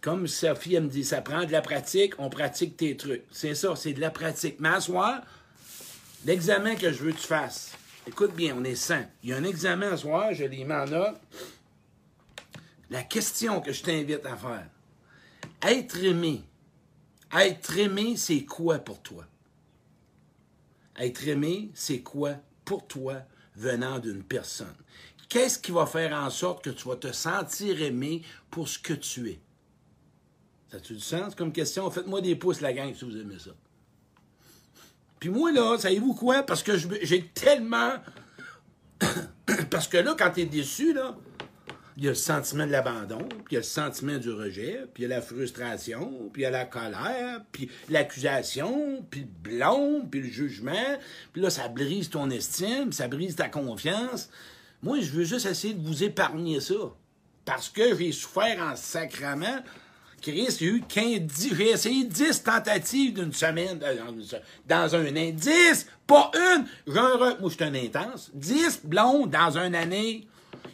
Comme 0.00 0.28
Sophie 0.28 0.76
elle 0.76 0.84
me 0.84 0.88
dit, 0.88 1.04
ça 1.04 1.20
prend 1.20 1.44
de 1.44 1.52
la 1.52 1.60
pratique, 1.60 2.14
on 2.18 2.30
pratique 2.30 2.76
tes 2.76 2.96
trucs. 2.96 3.24
C'est 3.32 3.56
ça, 3.56 3.74
c'est 3.74 3.92
de 3.92 4.00
la 4.00 4.10
pratique. 4.10 4.56
Mais 4.60 4.70
à 4.70 4.80
soir, 4.80 5.22
l'examen 6.24 6.76
que 6.76 6.92
je 6.92 7.02
veux 7.02 7.12
que 7.12 7.18
tu 7.18 7.26
fasses, 7.26 7.76
écoute 8.06 8.34
bien, 8.34 8.56
on 8.56 8.64
est 8.64 8.74
sain. 8.74 9.06
Il 9.22 9.30
y 9.30 9.32
a 9.32 9.36
un 9.36 9.44
examen 9.44 9.92
à 9.92 9.96
soir, 9.96 10.32
je 10.32 10.44
l'ai 10.44 10.64
mis 10.64 10.72
en 10.72 10.86
note 10.86 11.20
la 12.90 13.04
question 13.04 13.60
que 13.60 13.72
je 13.72 13.82
t'invite 13.82 14.26
à 14.26 14.36
faire, 14.36 14.68
être 15.62 16.02
aimé, 16.02 16.42
être 17.32 17.78
aimé, 17.78 18.16
c'est 18.16 18.44
quoi 18.44 18.78
pour 18.78 19.00
toi? 19.00 19.24
Être 20.96 21.28
aimé, 21.28 21.70
c'est 21.72 22.00
quoi 22.00 22.34
pour 22.64 22.86
toi 22.86 23.22
venant 23.54 24.00
d'une 24.00 24.24
personne? 24.24 24.74
Qu'est-ce 25.28 25.58
qui 25.60 25.70
va 25.70 25.86
faire 25.86 26.12
en 26.12 26.28
sorte 26.28 26.64
que 26.64 26.70
tu 26.70 26.88
vas 26.88 26.96
te 26.96 27.12
sentir 27.12 27.80
aimé 27.80 28.22
pour 28.50 28.68
ce 28.68 28.78
que 28.78 28.94
tu 28.94 29.30
es? 29.30 29.40
Ça 30.70 30.78
a-tu 30.78 30.94
du 30.94 31.00
sens 31.00 31.34
comme 31.36 31.52
question? 31.52 31.88
Faites-moi 31.90 32.20
des 32.20 32.34
pouces, 32.34 32.60
la 32.60 32.72
gang, 32.72 32.92
si 32.94 33.04
vous 33.04 33.16
aimez 33.16 33.38
ça. 33.38 33.52
Puis 35.20 35.28
moi, 35.28 35.52
là, 35.52 35.76
savez-vous 35.78 36.14
quoi? 36.14 36.42
Parce 36.42 36.62
que 36.62 36.72
j'ai 37.02 37.26
tellement... 37.28 37.92
Parce 39.70 39.88
que 39.88 39.98
là, 39.98 40.14
quand 40.18 40.30
tu 40.30 40.40
es 40.40 40.46
déçu, 40.46 40.92
là, 40.92 41.16
il 41.96 42.04
y 42.04 42.06
a 42.06 42.12
le 42.12 42.16
sentiment 42.16 42.66
de 42.66 42.72
l'abandon, 42.72 43.28
puis 43.28 43.50
il 43.50 43.54
y 43.54 43.56
a 43.56 43.60
le 43.60 43.64
sentiment 43.64 44.16
du 44.16 44.30
rejet, 44.30 44.86
puis 44.94 45.02
il 45.02 45.08
y 45.08 45.12
a 45.12 45.16
la 45.16 45.20
frustration, 45.20 46.30
puis 46.32 46.42
il 46.42 46.44
y 46.44 46.46
a 46.46 46.50
la 46.50 46.64
colère, 46.64 47.42
puis 47.52 47.70
l'accusation, 47.90 49.04
puis 49.10 49.20
le 49.20 49.26
blâme, 49.26 50.08
puis 50.10 50.22
le 50.22 50.28
jugement. 50.28 50.98
Puis 51.32 51.42
là, 51.42 51.50
ça 51.50 51.68
brise 51.68 52.08
ton 52.08 52.30
estime, 52.30 52.92
ça 52.92 53.06
brise 53.06 53.36
ta 53.36 53.48
confiance. 53.48 54.30
Moi, 54.82 55.00
je 55.00 55.10
veux 55.10 55.24
juste 55.24 55.44
essayer 55.44 55.74
de 55.74 55.86
vous 55.86 56.02
épargner 56.02 56.60
ça. 56.60 56.94
Parce 57.44 57.68
que 57.68 57.94
j'ai 57.96 58.12
souffert 58.12 58.62
en 58.62 58.76
sacrament. 58.76 59.62
Chris, 60.20 60.56
il 60.60 60.66
y 60.66 60.70
a 60.70 60.72
eu 60.74 60.82
15, 60.82 61.54
j'ai 61.56 61.70
essayé 61.70 62.04
10 62.04 62.42
tentatives 62.42 63.14
d'une 63.14 63.32
semaine, 63.32 63.80
euh, 63.82 63.96
dans 64.68 64.94
un 64.94 65.16
an. 65.16 65.30
10, 65.32 65.86
pas 66.06 66.30
une! 66.34 66.66
Genre, 66.92 67.18
moi, 67.18 67.48
je 67.50 67.54
suis 67.54 67.64
un 67.64 67.74
intense. 67.74 68.30
10 68.34 68.80
blondes 68.84 69.30
dans 69.30 69.56
une 69.56 69.74
année. 69.74 70.26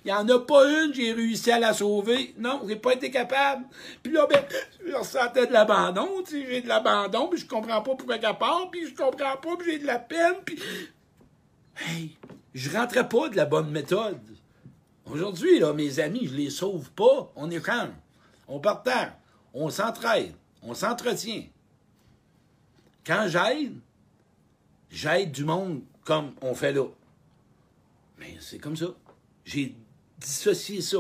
Il 0.05 0.09
n'y 0.09 0.13
en 0.13 0.29
a 0.29 0.39
pas 0.39 0.65
une, 0.69 0.95
j'ai 0.95 1.13
réussi 1.13 1.51
à 1.51 1.59
la 1.59 1.73
sauver. 1.73 2.35
Non, 2.39 2.63
j'ai 2.67 2.77
pas 2.77 2.95
été 2.95 3.11
capable. 3.11 3.65
Puis 4.03 4.13
là, 4.13 4.27
ben, 4.29 4.43
je 4.87 4.95
ressentais 4.95 5.47
de 5.47 5.53
l'abandon, 5.53 6.09
j'ai 6.31 6.61
de 6.61 6.69
l'abandon, 6.69 7.29
puis 7.29 7.41
je 7.41 7.47
comprends 7.47 7.83
pas 7.83 7.95
pourquoi 7.95 8.19
qu'elle 8.19 8.39
part, 8.39 8.69
puis 8.71 8.89
je 8.89 8.95
comprends 8.95 9.37
pas, 9.37 9.57
puis 9.59 9.73
j'ai 9.73 9.79
de 9.79 9.87
la 9.87 9.99
peine, 9.99 10.37
puis... 10.45 10.59
Hey, 11.79 12.17
je 12.55 12.71
rentrais 12.71 13.09
pas 13.09 13.29
de 13.29 13.37
la 13.37 13.45
bonne 13.45 13.71
méthode. 13.71 14.21
Aujourd'hui, 15.11 15.59
là, 15.59 15.73
mes 15.73 16.01
amis, 16.01 16.27
je 16.27 16.35
les 16.35 16.51
sauve 16.51 16.91
pas. 16.93 17.33
On 17.37 17.51
est 17.51 17.65
calme. 17.65 17.95
On 18.49 18.61
partage. 18.61 19.11
On 19.59 19.71
s'entraide. 19.71 20.35
On 20.62 20.75
s'entretient. 20.75 21.45
Quand 23.07 23.27
j'aide, 23.27 23.73
j'aide 24.90 25.33
du 25.33 25.45
monde 25.45 25.81
comme 26.05 26.35
on 26.42 26.55
fait 26.55 26.75
là. 26.75 26.85
Mais 28.19 28.37
c'est 28.38 28.59
comme 28.59 28.77
ça. 28.77 28.88
J'ai 29.47 29.75
dissocié 30.19 30.83
ça. 30.83 30.99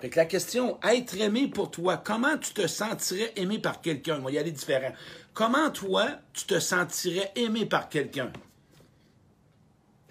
Fait 0.00 0.10
que 0.10 0.16
la 0.16 0.26
question, 0.26 0.78
être 0.82 1.18
aimé 1.18 1.48
pour 1.48 1.70
toi, 1.70 1.96
comment 1.96 2.36
tu 2.36 2.52
te 2.52 2.66
sentirais 2.66 3.32
aimé 3.36 3.58
par 3.58 3.80
quelqu'un? 3.80 4.18
Moi, 4.18 4.32
il 4.32 4.34
y 4.34 4.38
a 4.38 4.42
des 4.42 4.52
différents. 4.52 4.92
Comment 5.32 5.70
toi, 5.70 6.08
tu 6.34 6.44
te 6.44 6.60
sentirais 6.60 7.32
aimé 7.36 7.64
par 7.64 7.88
quelqu'un? 7.88 8.30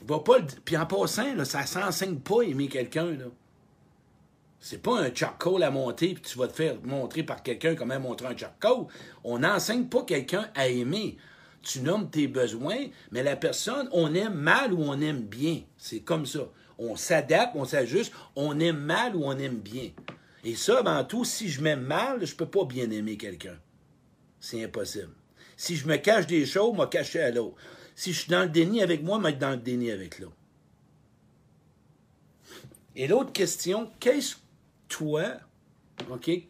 Va 0.02 0.20
pas 0.20 0.40
Puis 0.66 0.76
en 0.78 0.88
passant, 0.88 1.36
là, 1.36 1.46
ça 1.46 1.66
s'enseigne 1.68 2.20
pas 2.20 2.42
aimer 2.42 2.70
quelqu'un. 2.70 3.18
C'est 4.60 4.82
pas 4.82 5.00
un 5.00 5.14
charcoal 5.14 5.64
à 5.64 5.72
monter 5.72 6.14
puis 6.14 6.24
tu 6.24 6.38
vas 6.38 6.48
te 6.48 6.54
faire 6.54 6.78
montrer 6.84 7.24
par 7.24 7.44
quelqu'un 7.44 7.76
comment 7.76 8.00
montrer 8.00 8.28
un 8.28 8.38
charcoal. 8.38 8.86
On 9.24 9.40
n'enseigne 9.40 9.86
pas 9.86 10.04
quelqu'un 10.04 10.50
à 10.56 10.68
aimer. 10.68 11.18
Tu 11.62 11.82
nommes 11.82 12.10
tes 12.10 12.28
besoins, 12.28 12.88
mais 13.12 13.24
la 13.24 13.36
personne, 13.36 13.90
on 13.92 14.14
aime 14.14 14.36
mal 14.36 14.74
ou 14.74 14.82
on 14.84 15.00
aime 15.02 15.22
bien. 15.22 15.62
C'est 15.78 16.00
comme 16.00 16.26
ça. 16.26 16.50
On 16.78 16.96
s'adapte, 16.96 17.56
on 17.56 17.66
s'ajuste, 17.66 18.14
on 18.36 18.60
aime 18.60 18.80
mal 18.80 19.16
ou 19.16 19.26
on 19.26 19.38
aime 19.38 19.58
bien. 19.58 19.90
Et 20.44 20.56
ça, 20.56 20.80
avant 20.80 21.04
tout, 21.04 21.26
si 21.26 21.50
je 21.50 21.62
m'aime 21.62 21.82
mal, 21.82 22.26
je 22.26 22.36
peux 22.36 22.46
pas 22.46 22.64
bien 22.64 22.90
aimer 22.92 23.18
quelqu'un. 23.18 23.58
C'est 24.40 24.64
impossible. 24.64 25.14
Si 25.58 25.76
je 25.76 25.88
me 25.88 25.98
cache 25.98 26.28
des 26.28 26.46
choses, 26.46 26.76
je 26.76 26.82
me 26.82 26.86
cacher 26.86 27.22
à 27.22 27.32
l'autre. 27.32 27.56
Si 27.96 28.14
je 28.14 28.20
suis 28.22 28.30
dans 28.30 28.44
le 28.44 28.50
déni 28.50 28.82
avec 28.82 29.04
moi, 29.04 29.20
être 29.28 29.40
dans 29.40 29.52
le 29.52 29.58
déni 29.58 29.92
avec 29.92 30.20
l'autre. 30.20 30.36
Et 32.96 33.08
l'autre 33.08 33.34
question, 33.34 33.92
qu'est-ce 34.00 34.36
que 34.36 34.42
toi, 34.90 35.26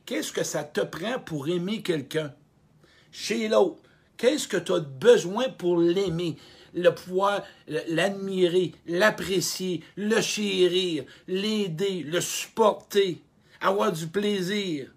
qu'est-ce 0.06 0.32
que 0.32 0.44
ça 0.44 0.64
te 0.64 0.82
prend 0.82 1.20
pour 1.20 1.48
aimer 1.48 1.82
quelqu'un? 1.82 2.34
Chez 3.12 3.48
l'autre, 3.48 3.82
qu'est-ce 4.18 4.48
que 4.48 4.58
tu 4.58 4.74
as 4.74 4.80
besoin 4.80 5.50
pour 5.50 5.80
l'aimer? 5.80 6.38
Le 6.74 6.90
pouvoir 6.90 7.44
l'admirer, 7.68 8.74
l'apprécier, 8.86 9.84
le 9.96 10.22
chérir, 10.22 11.06
l'aider, 11.28 12.04
le 12.04 12.22
supporter, 12.22 13.22
avoir 13.62 13.92
du 13.92 14.08
plaisir, 14.08 14.92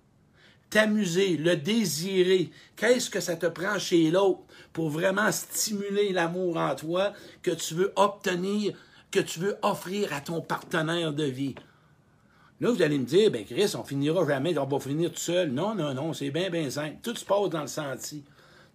t'amuser, 0.69 1.37
le 1.37 1.57
désirer. 1.57 2.51
Qu'est-ce 2.77 3.09
que 3.09 3.21
ça 3.21 3.37
te 3.37 3.47
prend 3.47 3.79
chez 3.79 4.11
l'autre? 4.11 4.43
pour 4.73 4.91
vraiment 4.91 5.33
stimuler 5.33 6.13
l'amour 6.13 6.57
en 6.57 6.75
toi 6.75 7.13
que 7.43 7.51
tu 7.51 7.75
veux 7.75 7.93
obtenir, 7.97 8.75
que 9.11 9.21
tu 9.21 9.41
veux 9.41 9.57
offrir 9.63 10.13
à 10.13 10.21
ton 10.21 10.41
partenaire 10.41 11.13
de 11.13 11.25
vie? 11.25 11.55
Là, 12.61 12.71
vous 12.71 12.83
allez 12.83 12.99
me 12.99 13.07
dire, 13.07 13.31
ben 13.31 13.45
Chris, 13.45 13.73
on 13.75 13.85
finira 13.85 14.27
jamais, 14.27 14.57
on 14.59 14.67
va 14.67 14.79
finir 14.79 15.11
tout 15.11 15.19
seul. 15.19 15.51
Non, 15.51 15.75
non, 15.75 15.95
non, 15.95 16.13
c'est 16.13 16.31
bien, 16.31 16.51
bien 16.51 16.69
simple. 16.69 16.97
Tout 17.03 17.17
se 17.17 17.25
passe 17.25 17.49
dans 17.49 17.63
le 17.63 17.67
senti. 17.67 18.23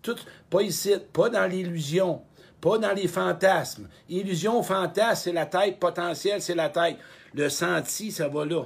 Tout, 0.02 0.16
pas 0.50 0.62
ici, 0.62 0.94
pas 1.14 1.30
dans 1.30 1.46
l'illusion, 1.46 2.22
pas 2.62 2.80
dans 2.80 2.94
les 2.94 3.08
fantasmes. 3.08 3.88
Illusion, 4.10 4.64
fantasme, 4.64 5.22
c'est 5.24 5.34
la 5.34 5.46
tête, 5.46 5.80
potentiel, 5.80 6.42
c'est 6.42 6.56
la 6.56 6.70
tête. 6.70 6.98
Le 7.34 7.50
senti, 7.50 8.12
ça 8.12 8.28
va 8.28 8.46
là. 8.46 8.62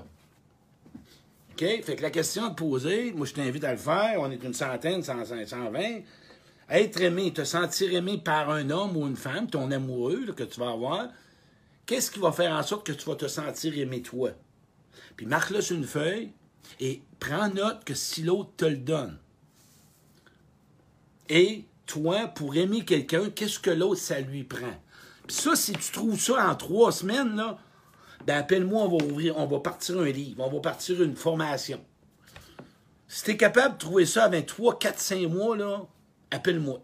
OK? 1.52 1.60
Fait 1.84 1.96
que 1.98 2.02
la 2.02 2.12
question 2.12 2.50
te 2.50 2.56
poser, 2.56 3.12
moi 3.12 3.26
je 3.26 3.34
t'invite 3.34 3.66
à 3.66 3.72
le 3.72 3.78
faire, 3.78 4.20
on 4.20 4.32
est 4.32 4.42
une 4.42 4.54
centaine, 4.54 5.04
cent, 5.04 5.26
cent 5.26 5.70
vingt, 5.70 6.02
être 6.70 7.02
aimé, 7.02 7.34
te 7.34 7.44
sentir 7.44 7.94
aimé 7.94 8.18
par 8.24 8.50
un 8.50 8.70
homme 8.70 8.96
ou 8.96 9.06
une 9.06 9.18
femme, 9.18 9.48
ton 9.48 9.70
amoureux 9.72 10.26
que 10.36 10.44
tu 10.44 10.60
vas 10.60 10.72
avoir, 10.72 11.08
qu'est-ce 11.86 12.12
qui 12.12 12.20
va 12.20 12.32
faire 12.32 12.54
en 12.54 12.64
sorte 12.64 12.86
que 12.86 12.94
tu 12.94 13.10
vas 13.10 13.16
te 13.16 13.28
sentir 13.28 13.78
aimé 13.78 14.02
toi? 14.02 14.30
Puis 15.16 15.26
marque-le 15.26 15.62
sur 15.62 15.76
une 15.76 15.86
feuille 15.86 16.34
et 16.80 17.02
prends 17.20 17.50
note 17.50 17.84
que 17.84 17.94
si 17.94 18.24
l'autre 18.24 18.52
te 18.58 18.66
le 18.66 18.78
donne. 18.78 19.18
Et 21.30 21.66
toi, 21.86 22.28
pour 22.28 22.56
aimer 22.56 22.86
quelqu'un, 22.86 23.30
qu'est-ce 23.30 23.60
que 23.60 23.70
l'autre, 23.70 24.02
ça 24.02 24.20
lui 24.20 24.44
prend? 24.44 24.80
Puis 25.28 25.36
ça, 25.36 25.56
si 25.56 25.74
tu 25.74 25.92
trouves 25.92 26.20
ça 26.20 26.50
en 26.50 26.56
trois 26.56 26.92
semaines, 26.92 27.36
là, 27.36 27.60
ben 28.26 28.38
appelle-moi, 28.38 28.88
on 29.36 29.46
va 29.46 29.60
partir 29.60 30.00
un 30.00 30.10
livre, 30.10 30.44
on 30.44 30.50
va 30.50 30.60
partir 30.60 31.02
une 31.02 31.16
formation. 31.16 31.84
Si 33.08 33.24
tu 33.24 33.32
es 33.32 33.38
capable 33.38 33.76
de 33.76 33.80
trouver 33.80 34.06
ça 34.06 34.26
avec 34.26 34.46
3, 34.46 34.78
4, 34.78 35.00
5 35.00 35.28
mois, 35.28 35.90
appelle-moi. 36.30 36.82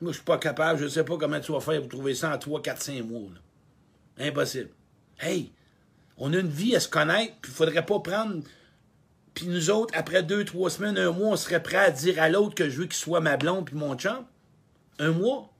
Moi, 0.00 0.10
je 0.10 0.16
suis 0.16 0.24
pas 0.24 0.38
capable, 0.38 0.80
je 0.80 0.84
ne 0.84 0.88
sais 0.88 1.04
pas 1.04 1.16
comment 1.16 1.38
tu 1.38 1.52
vas 1.52 1.60
faire 1.60 1.80
pour 1.80 1.88
trouver 1.88 2.14
ça 2.14 2.34
en 2.34 2.38
3, 2.38 2.62
4, 2.62 2.82
5 2.82 3.04
mois. 3.04 3.30
Impossible. 4.18 4.70
Hey, 5.20 5.52
on 6.18 6.32
a 6.32 6.38
une 6.38 6.48
vie 6.48 6.76
à 6.76 6.80
se 6.80 6.88
connaître, 6.88 7.34
puis 7.40 7.52
il 7.52 7.54
faudrait 7.54 7.86
pas 7.86 8.00
prendre. 8.00 8.42
Puis 9.34 9.46
nous 9.46 9.70
autres, 9.70 9.94
après 9.96 10.22
deux, 10.22 10.44
trois 10.44 10.70
semaines, 10.70 10.98
un 10.98 11.10
mois, 11.10 11.28
on 11.28 11.36
serait 11.36 11.62
prêt 11.62 11.78
à 11.78 11.90
dire 11.90 12.20
à 12.20 12.28
l'autre 12.28 12.54
que 12.54 12.68
je 12.68 12.78
veux 12.78 12.84
qu'il 12.84 12.94
soit 12.94 13.20
ma 13.20 13.36
blonde 13.36 13.66
puis 13.66 13.76
mon 13.76 13.96
chum. 13.96 14.24
Un 14.98 15.12
mois? 15.12 15.50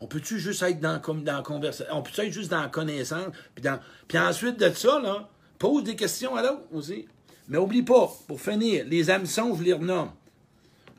On 0.00 0.06
peut-tu 0.06 0.38
juste 0.38 0.62
être 0.62 0.80
dans, 0.80 1.00
la 1.24 1.42
conversation? 1.42 1.94
On 1.96 2.02
peut 2.02 2.10
être 2.22 2.32
juste 2.32 2.50
dans 2.50 2.60
la 2.60 2.68
connaissance? 2.68 3.28
Puis, 3.54 3.62
dans... 3.62 3.78
puis 4.08 4.18
ensuite 4.18 4.58
de 4.58 4.70
ça, 4.70 5.00
là, 5.00 5.30
pose 5.58 5.84
des 5.84 5.96
questions 5.96 6.34
à 6.36 6.42
l'autre 6.42 6.62
aussi. 6.72 7.06
Mais 7.48 7.58
oublie 7.58 7.82
pas, 7.82 8.10
pour 8.26 8.40
finir, 8.40 8.84
les 8.86 9.10
hameçons, 9.10 9.54
je 9.54 9.62
les 9.62 9.72
renomme. 9.72 10.10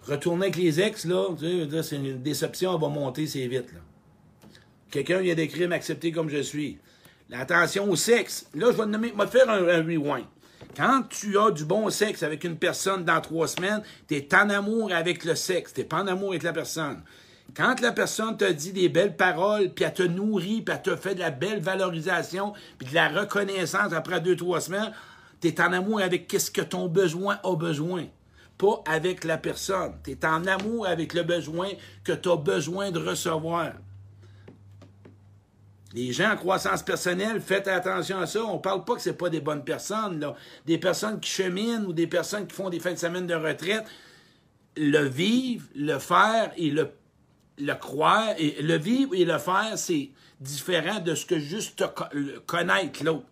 Retourner 0.04 0.48
avec 0.48 0.58
les 0.58 0.82
ex, 0.82 1.06
là, 1.06 1.28
c'est 1.82 1.96
une 1.96 2.22
déception, 2.22 2.72
on 2.72 2.78
va 2.78 2.90
monter, 2.90 3.28
c'est 3.28 3.48
vite. 3.48 3.74
Quelqu'un 4.92 5.20
vient 5.20 5.36
d'écrire 5.36 5.70
m'accepter 5.70 6.12
comme 6.12 6.30
je 6.30 6.42
suis. 6.42 6.78
L'attention 7.30 7.90
au 7.90 7.96
sexe. 7.96 8.48
Là, 8.54 8.68
je 8.72 8.78
vais 8.78 8.86
nommer, 8.86 9.14
faire 9.32 9.50
un, 9.50 9.60
rewind. 9.60 10.26
Quand 10.76 11.04
tu 11.10 11.38
as 11.38 11.52
du 11.52 11.66
bon 11.66 11.90
sexe 11.90 12.24
avec 12.24 12.44
une 12.44 12.58
personne 12.58 13.04
dans 13.04 13.22
trois 13.22 13.48
semaines, 13.48 13.84
tu 14.08 14.16
es 14.16 14.36
en 14.36 14.50
amour 14.50 14.92
avec 14.92 15.24
le 15.24 15.36
sexe, 15.36 15.74
tu 15.74 15.84
pas 15.84 16.02
en 16.02 16.08
amour 16.08 16.30
avec 16.30 16.44
la 16.44 16.54
personne. 16.54 17.04
Quand 17.56 17.80
la 17.82 17.92
personne 17.92 18.38
te 18.38 18.52
dit 18.52 18.74
des 18.74 18.90
belles 18.90 19.16
paroles, 19.16 19.70
puis 19.70 19.86
elle 19.86 19.94
te 19.94 20.04
nourrit, 20.04 20.62
puis 20.62 20.76
elle 20.76 20.82
te 20.82 20.96
fait 20.96 21.14
de 21.14 21.20
la 21.20 21.30
belle 21.30 21.60
valorisation, 21.60 22.54
puis 22.80 22.88
de 22.88 22.96
la 22.96 23.10
reconnaissance 23.10 23.94
après 23.94 24.22
deux, 24.22 24.36
trois 24.36 24.62
semaines, 24.62 24.92
tu 25.42 25.50
es 25.50 25.62
en 25.62 25.74
amour 25.74 26.02
avec 26.02 26.28
qu'est-ce 26.28 26.50
que 26.50 26.62
ton 26.62 26.88
besoin 26.88 27.38
a 27.44 27.56
besoin 27.56 28.06
pas 28.58 28.84
avec 28.88 29.24
la 29.24 29.38
personne. 29.38 29.94
Tu 30.04 30.12
es 30.12 30.26
en 30.26 30.46
amour 30.46 30.88
avec 30.88 31.14
le 31.14 31.24
besoin 31.24 31.70
que 32.04 32.14
tu 32.14 32.30
as 32.30 32.36
besoin 32.36 32.92
de 32.92 33.00
recevoir. 33.00 33.74
Les 35.94 36.12
gens 36.12 36.32
en 36.32 36.36
croissance 36.36 36.82
personnelle, 36.82 37.40
faites 37.40 37.68
attention 37.68 38.20
à 38.20 38.26
ça. 38.26 38.44
On 38.44 38.58
parle 38.58 38.84
pas 38.84 38.96
que 38.96 39.02
ce 39.02 39.12
pas 39.12 39.30
des 39.30 39.42
bonnes 39.42 39.64
personnes. 39.64 40.20
Là. 40.20 40.36
Des 40.66 40.80
personnes 40.80 41.20
qui 41.20 41.30
cheminent 41.30 41.86
ou 41.86 41.94
des 41.94 42.08
personnes 42.08 42.48
qui 42.48 42.56
font 42.56 42.70
des 42.70 42.80
fins 42.80 42.94
de 42.94 42.98
semaine 42.98 43.28
de 43.28 43.36
retraite. 43.36 43.86
Le 44.76 45.06
vivre, 45.08 45.68
le 45.76 46.00
faire 46.00 46.52
et 46.58 46.72
le, 46.72 46.90
le 47.60 47.74
croire. 47.76 48.34
Et 48.40 48.62
le 48.62 48.78
vivre 48.78 49.14
et 49.14 49.24
le 49.24 49.38
faire, 49.38 49.78
c'est 49.78 50.10
différent 50.40 51.00
de 51.00 51.14
ce 51.14 51.28
que 51.28 51.38
juste 51.38 51.84
connaître 52.48 53.04
l'autre 53.04 53.28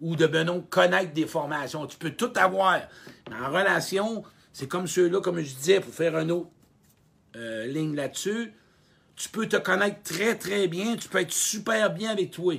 ou 0.00 0.16
de 0.16 0.26
ben 0.26 0.62
connaître 0.68 1.12
des 1.12 1.26
formations. 1.26 1.86
Tu 1.86 1.96
peux 1.96 2.10
tout 2.10 2.32
avoir. 2.34 2.80
Mais 3.30 3.36
en 3.36 3.48
relation, 3.48 4.24
c'est 4.52 4.68
comme 4.68 4.86
ceux-là, 4.86 5.20
comme 5.20 5.38
je 5.38 5.54
disais, 5.54 5.80
pour 5.80 5.94
faire 5.94 6.18
une 6.18 6.32
autre 6.32 6.50
euh, 7.36 7.66
ligne 7.66 7.94
là-dessus, 7.94 8.52
tu 9.16 9.30
peux 9.30 9.48
te 9.48 9.56
connaître 9.56 10.02
très, 10.02 10.36
très 10.36 10.68
bien. 10.68 10.96
Tu 10.96 11.08
peux 11.08 11.20
être 11.20 11.32
super 11.32 11.92
bien 11.92 12.10
avec 12.10 12.30
toi. 12.30 12.54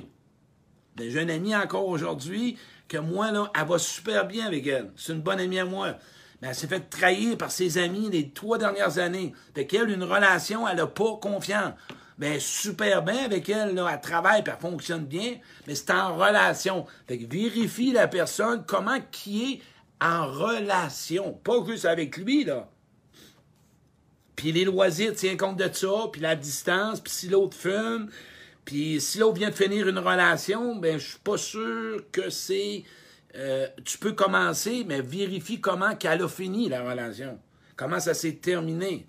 J'ai 0.98 1.22
une 1.22 1.30
amie 1.30 1.54
encore 1.54 1.86
aujourd'hui 1.86 2.58
que 2.88 2.98
moi, 2.98 3.30
là, 3.30 3.50
elle 3.54 3.66
va 3.66 3.78
super 3.78 4.26
bien 4.26 4.46
avec 4.46 4.66
elle. 4.66 4.90
C'est 4.96 5.12
une 5.12 5.20
bonne 5.20 5.38
amie 5.38 5.60
à 5.60 5.64
moi. 5.64 5.94
Mais 6.42 6.48
elle 6.48 6.54
s'est 6.54 6.66
fait 6.66 6.80
trahir 6.80 7.36
par 7.38 7.50
ses 7.50 7.78
amis 7.78 8.08
les 8.10 8.30
trois 8.30 8.58
dernières 8.58 8.98
années. 8.98 9.32
Fait 9.54 9.66
qu'elle, 9.66 9.90
une 9.90 10.02
relation, 10.02 10.66
elle 10.66 10.76
n'a 10.76 10.86
pas 10.86 11.16
confiance. 11.20 11.74
ben 12.18 12.40
super 12.40 13.02
bien 13.02 13.24
avec 13.24 13.48
elle, 13.48 13.74
là, 13.74 13.88
elle 13.92 14.00
travaille, 14.00 14.42
elle 14.44 14.56
fonctionne 14.60 15.04
bien, 15.04 15.36
mais 15.66 15.76
c'est 15.76 15.92
en 15.92 16.16
relation. 16.16 16.86
Fait 17.06 17.18
que 17.18 17.32
vérifie 17.32 17.92
la 17.92 18.08
personne, 18.08 18.64
comment 18.66 18.98
qui 19.12 19.52
est 19.52 20.04
en 20.04 20.26
relation, 20.26 21.32
pas 21.32 21.64
juste 21.66 21.84
avec 21.84 22.16
lui, 22.16 22.44
là. 22.44 22.68
Puis 24.38 24.52
les 24.52 24.64
loisirs, 24.64 25.14
tiens 25.16 25.36
compte 25.36 25.56
de 25.56 25.68
ça, 25.72 26.08
puis 26.12 26.20
la 26.20 26.36
distance, 26.36 27.00
puis 27.00 27.12
si 27.12 27.28
l'autre 27.28 27.56
fume, 27.56 28.08
puis 28.64 29.00
si 29.00 29.18
l'autre 29.18 29.36
vient 29.36 29.50
de 29.50 29.54
finir 29.56 29.88
une 29.88 29.98
relation, 29.98 30.76
ben 30.76 30.96
je 30.96 31.08
suis 31.08 31.18
pas 31.18 31.36
sûr 31.36 32.04
que 32.12 32.30
c'est... 32.30 32.84
Euh, 33.34 33.66
tu 33.84 33.98
peux 33.98 34.12
commencer, 34.12 34.84
mais 34.86 35.00
vérifie 35.00 35.60
comment 35.60 35.96
qu'elle 35.96 36.22
a 36.22 36.28
fini 36.28 36.68
la 36.68 36.88
relation. 36.88 37.36
Comment 37.74 37.98
ça 37.98 38.14
s'est 38.14 38.36
terminé. 38.36 39.08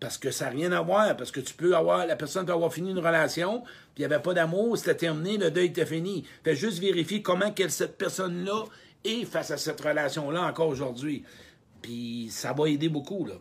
Parce 0.00 0.18
que 0.18 0.32
ça 0.32 0.46
n'a 0.46 0.50
rien 0.50 0.72
à 0.72 0.80
voir, 0.80 1.16
parce 1.16 1.30
que 1.30 1.38
tu 1.38 1.54
peux 1.54 1.76
avoir, 1.76 2.04
la 2.04 2.16
personne 2.16 2.44
peut 2.44 2.52
avoir 2.52 2.72
fini 2.72 2.90
une 2.90 2.98
relation, 2.98 3.60
puis 3.94 3.98
il 3.98 4.08
n'y 4.08 4.12
avait 4.12 4.22
pas 4.22 4.34
d'amour, 4.34 4.76
c'était 4.76 4.96
terminé, 4.96 5.38
le 5.38 5.52
deuil 5.52 5.66
était 5.66 5.86
fini. 5.86 6.24
Fais 6.42 6.56
juste 6.56 6.80
vérifier 6.80 7.22
comment 7.22 7.52
que 7.52 7.68
cette 7.68 7.96
personne-là 7.96 8.64
est 9.04 9.24
face 9.24 9.52
à 9.52 9.56
cette 9.56 9.80
relation-là 9.80 10.42
encore 10.42 10.66
aujourd'hui. 10.66 11.22
Puis 11.80 12.28
ça 12.30 12.52
va 12.52 12.68
aider 12.68 12.88
beaucoup, 12.88 13.24
là. 13.24 13.34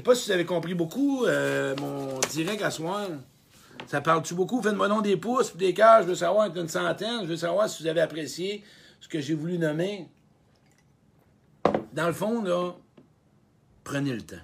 Sais 0.00 0.04
pas 0.04 0.14
si 0.14 0.28
vous 0.28 0.32
avez 0.32 0.46
compris 0.46 0.72
beaucoup 0.72 1.26
euh, 1.26 1.76
mon 1.76 2.18
direct 2.30 2.62
à 2.62 2.70
soir. 2.70 3.06
Ça 3.86 4.00
parle-tu 4.00 4.32
beaucoup? 4.32 4.62
Faites-moi 4.62 4.88
nom 4.88 5.02
des 5.02 5.18
pouces, 5.18 5.54
des 5.54 5.74
cœurs, 5.74 6.04
je 6.04 6.06
veux 6.06 6.14
savoir 6.14 6.56
une 6.56 6.68
centaine, 6.70 7.20
je 7.24 7.26
veux 7.26 7.36
savoir 7.36 7.68
si 7.68 7.82
vous 7.82 7.88
avez 7.90 8.00
apprécié 8.00 8.64
ce 8.98 9.08
que 9.08 9.20
j'ai 9.20 9.34
voulu 9.34 9.58
nommer. 9.58 10.08
Dans 11.92 12.06
le 12.06 12.14
fond, 12.14 12.42
là, 12.42 12.72
prenez 13.84 14.14
le 14.14 14.22
temps. 14.22 14.36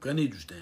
Prenez 0.00 0.28
du 0.28 0.44
temps. 0.44 0.54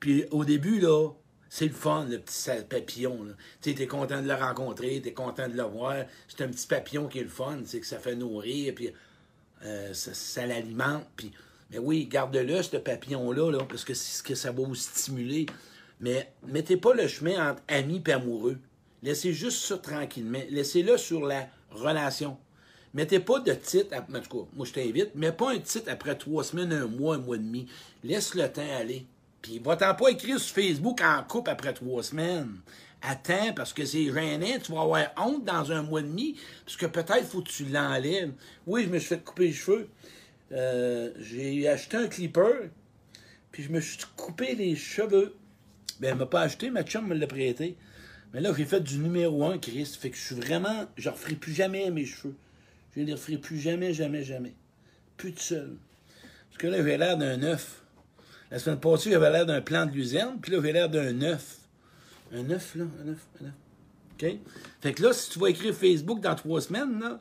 Puis 0.00 0.24
au 0.30 0.46
début, 0.46 0.80
là, 0.80 1.10
c'est 1.50 1.66
le 1.66 1.74
fun, 1.74 2.06
le 2.08 2.20
petit 2.20 2.48
papillon. 2.70 3.26
Tu 3.60 3.68
es 3.68 3.86
content 3.86 4.22
de 4.22 4.28
le 4.28 4.34
rencontrer, 4.34 4.98
tu 5.02 5.08
es 5.10 5.12
content 5.12 5.46
de 5.46 5.58
le 5.58 5.64
voir. 5.64 6.06
C'est 6.26 6.42
un 6.42 6.48
petit 6.48 6.66
papillon 6.66 7.06
qui 7.06 7.18
est 7.18 7.24
le 7.24 7.28
fun, 7.28 7.58
c'est 7.66 7.80
que 7.80 7.86
ça 7.86 7.98
fait 7.98 8.16
nourrir, 8.16 8.74
puis 8.74 8.94
euh, 9.62 9.92
ça, 9.92 10.46
l'alimente. 10.46 11.06
Puis, 11.16 11.32
mais 11.70 11.78
oui, 11.78 12.06
garde-le, 12.06 12.62
ce 12.62 12.76
papillon-là, 12.76 13.50
là, 13.50 13.64
parce 13.68 13.84
que 13.84 13.94
c'est 13.94 14.18
ce 14.18 14.22
que 14.22 14.34
ça 14.34 14.50
va 14.50 14.62
vous 14.62 14.74
stimuler. 14.74 15.46
Mais 16.00 16.32
mettez 16.46 16.76
pas 16.76 16.94
le 16.94 17.06
chemin 17.06 17.50
entre 17.50 17.62
amis 17.68 18.02
et 18.06 18.12
amoureux. 18.12 18.58
Laissez 19.02 19.32
juste 19.32 19.58
ça 19.58 19.78
tranquillement. 19.78 20.40
Laissez-le 20.50 20.96
sur 20.96 21.24
la 21.26 21.48
relation. 21.70 22.38
Mettez 22.92 23.20
pas 23.20 23.38
de 23.38 23.52
titre, 23.52 23.94
en 23.94 24.20
tout 24.20 24.38
cas, 24.38 24.50
moi 24.52 24.66
je 24.66 24.72
t'invite, 24.72 25.14
mets 25.14 25.30
pas 25.30 25.52
un 25.52 25.58
titre 25.58 25.88
après 25.88 26.16
trois 26.16 26.42
semaines, 26.42 26.72
un 26.72 26.86
mois, 26.86 27.14
un 27.14 27.18
mois 27.18 27.36
et 27.36 27.38
demi. 27.38 27.66
Laisse 28.02 28.34
le 28.34 28.50
temps 28.50 28.66
aller. 28.78 29.06
Puis 29.40 29.60
va-t'en 29.60 29.94
pas 29.94 30.10
écrire 30.10 30.40
sur 30.40 30.56
Facebook 30.56 31.00
en 31.00 31.22
couple 31.22 31.50
après 31.50 31.72
trois 31.72 32.02
semaines. 32.02 32.58
Attends, 33.00 33.52
parce 33.54 33.72
que 33.72 33.84
c'est 33.84 34.12
gênant, 34.12 34.58
tu 34.62 34.72
vas 34.72 34.82
avoir 34.82 35.06
honte 35.16 35.44
dans 35.44 35.70
un 35.70 35.82
mois 35.82 36.00
et 36.00 36.02
demi, 36.02 36.36
parce 36.64 36.76
que 36.76 36.86
peut-être 36.86 37.24
faut 37.24 37.40
que 37.40 37.48
tu 37.48 37.64
l'enlèves. 37.64 38.32
Oui, 38.66 38.84
je 38.84 38.88
me 38.88 38.98
suis 38.98 39.08
fait 39.08 39.24
couper 39.24 39.46
les 39.46 39.52
cheveux. 39.52 39.88
Euh, 40.52 41.12
j'ai 41.18 41.68
acheté 41.68 41.96
un 41.96 42.08
clipper, 42.08 42.70
puis 43.52 43.62
je 43.62 43.70
me 43.70 43.80
suis 43.80 43.98
coupé 44.16 44.54
les 44.54 44.74
cheveux. 44.76 45.34
Ben, 46.00 46.12
elle 46.12 46.18
m'a 46.18 46.26
pas 46.26 46.42
acheté, 46.42 46.70
ma 46.70 46.82
chum 46.82 47.06
me 47.06 47.14
l'a 47.14 47.26
prêté. 47.26 47.76
Mais 48.32 48.40
là, 48.40 48.52
j'ai 48.56 48.64
fait 48.64 48.80
du 48.80 48.98
numéro 48.98 49.44
un, 49.44 49.58
Chris. 49.58 49.96
Fait 49.98 50.10
que 50.10 50.16
je 50.16 50.22
suis 50.22 50.34
vraiment. 50.34 50.86
Je 50.96 51.08
referai 51.08 51.34
plus 51.34 51.52
jamais 51.52 51.90
mes 51.90 52.06
cheveux. 52.06 52.34
Je 52.96 53.02
les 53.02 53.12
referai 53.12 53.38
plus 53.38 53.58
jamais, 53.58 53.92
jamais, 53.92 54.24
jamais. 54.24 54.54
Plus 55.16 55.32
de 55.32 55.38
seul. 55.38 55.76
Parce 56.48 56.58
que 56.58 56.66
là, 56.66 56.82
j'ai 56.82 56.96
l'air 56.96 57.16
d'un 57.16 57.42
œuf. 57.42 57.82
La 58.50 58.58
semaine 58.58 58.80
passée, 58.80 59.10
j'avais 59.10 59.30
l'air 59.30 59.46
d'un 59.46 59.60
plan 59.60 59.86
de 59.86 59.92
luzerne, 59.92 60.38
puis 60.40 60.52
là, 60.52 60.58
j'ai 60.62 60.72
l'air 60.72 60.88
d'un 60.88 61.22
œuf. 61.22 61.58
Un 62.32 62.50
œuf, 62.50 62.74
là, 62.74 62.84
un 63.04 63.08
œuf, 63.08 63.26
un 63.40 63.46
œuf. 63.46 63.52
OK? 64.14 64.38
Fait 64.80 64.92
que 64.92 65.02
là, 65.02 65.12
si 65.12 65.30
tu 65.30 65.38
vas 65.38 65.48
écrire 65.48 65.74
Facebook 65.74 66.20
dans 66.20 66.34
trois 66.34 66.60
semaines, 66.60 66.98
là, 67.00 67.20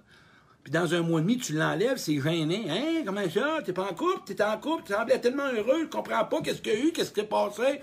dans 0.70 0.94
un 0.94 1.02
mois 1.02 1.20
et 1.20 1.24
demi, 1.24 1.38
tu 1.38 1.54
l'enlèves, 1.54 1.98
c'est 1.98 2.20
gêné. 2.20 2.70
Hein? 2.70 3.04
Comment 3.06 3.30
ça? 3.30 3.62
T'es 3.64 3.74
pas 3.74 3.90
en 3.90 3.96
couple? 3.96 4.22
T'es 4.26 4.42
en 4.44 4.58
couple? 4.58 4.84
Tu 4.86 4.94
semblais 4.94 5.20
tellement 5.20 5.52
heureux, 5.52 5.84
je 5.84 5.88
comprends 5.88 6.26
pas 6.26 6.42
qu'est-ce 6.42 6.62
qu'il 6.62 6.74
y 6.74 6.76
a 6.76 6.80
eu, 6.80 6.92
qu'est-ce 6.92 7.12
qui 7.12 7.22
s'est 7.22 7.28
passé. 7.28 7.82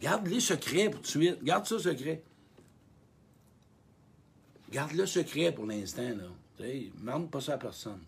Garde 0.00 0.26
les 0.26 0.40
secrets 0.40 0.90
pour 0.90 1.00
tout 1.00 1.18
de 1.18 1.24
suite. 1.24 1.42
Garde 1.42 1.66
ça 1.66 1.78
secret. 1.78 2.22
Garde 4.70 4.92
le 4.92 5.06
secret 5.06 5.52
pour 5.52 5.66
l'instant, 5.66 6.02
là. 6.02 6.24
Tu 6.56 6.92
demande 6.98 7.30
pas 7.30 7.40
ça 7.40 7.54
à 7.54 7.58
personne. 7.58 8.00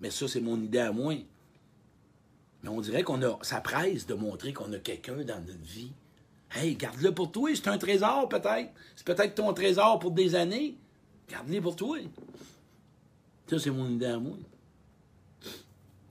Mais 0.00 0.10
ça, 0.10 0.28
c'est 0.28 0.40
mon 0.40 0.60
idée 0.60 0.78
à 0.78 0.92
moi. 0.92 1.14
Mais 2.62 2.68
on 2.68 2.80
dirait 2.80 3.02
qu'on 3.02 3.22
a. 3.22 3.38
Ça 3.42 3.60
presse 3.60 4.06
de 4.06 4.14
montrer 4.14 4.52
qu'on 4.52 4.72
a 4.72 4.78
quelqu'un 4.78 5.16
dans 5.16 5.40
notre 5.40 5.64
vie. 5.64 5.92
Hey, 6.54 6.76
garde-le 6.76 7.12
pour 7.12 7.32
toi. 7.32 7.50
C'est 7.54 7.68
un 7.68 7.78
trésor, 7.78 8.28
peut-être. 8.28 8.70
C'est 8.94 9.06
peut-être 9.06 9.34
ton 9.34 9.52
trésor 9.52 9.98
pour 9.98 10.10
des 10.10 10.34
années. 10.34 10.76
Garde-le 11.28 11.60
pour 11.60 11.76
toi. 11.76 11.98
Ça, 13.48 13.58
c'est 13.58 13.70
mon 13.70 13.88
idée 13.88 14.06
à. 14.06 14.18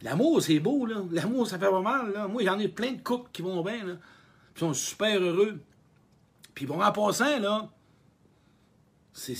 L'amour, 0.03 0.41
c'est 0.41 0.59
beau, 0.59 0.85
là. 0.85 1.03
L'amour, 1.11 1.47
ça 1.47 1.59
fait 1.59 1.69
pas 1.69 1.81
mal, 1.81 2.11
là. 2.11 2.27
Moi, 2.27 2.43
j'en 2.43 2.57
ai 2.59 2.67
plein 2.67 2.93
de 2.93 3.01
couples 3.01 3.29
qui 3.31 3.41
vont 3.41 3.63
bien, 3.63 3.83
là. 3.85 3.93
Ils 4.55 4.59
sont 4.59 4.73
super 4.73 5.21
heureux. 5.21 5.59
Puis 6.53 6.65
bon, 6.65 6.81
en 6.81 6.91
passant, 6.91 7.39
là, 7.39 7.69
c'est... 9.13 9.35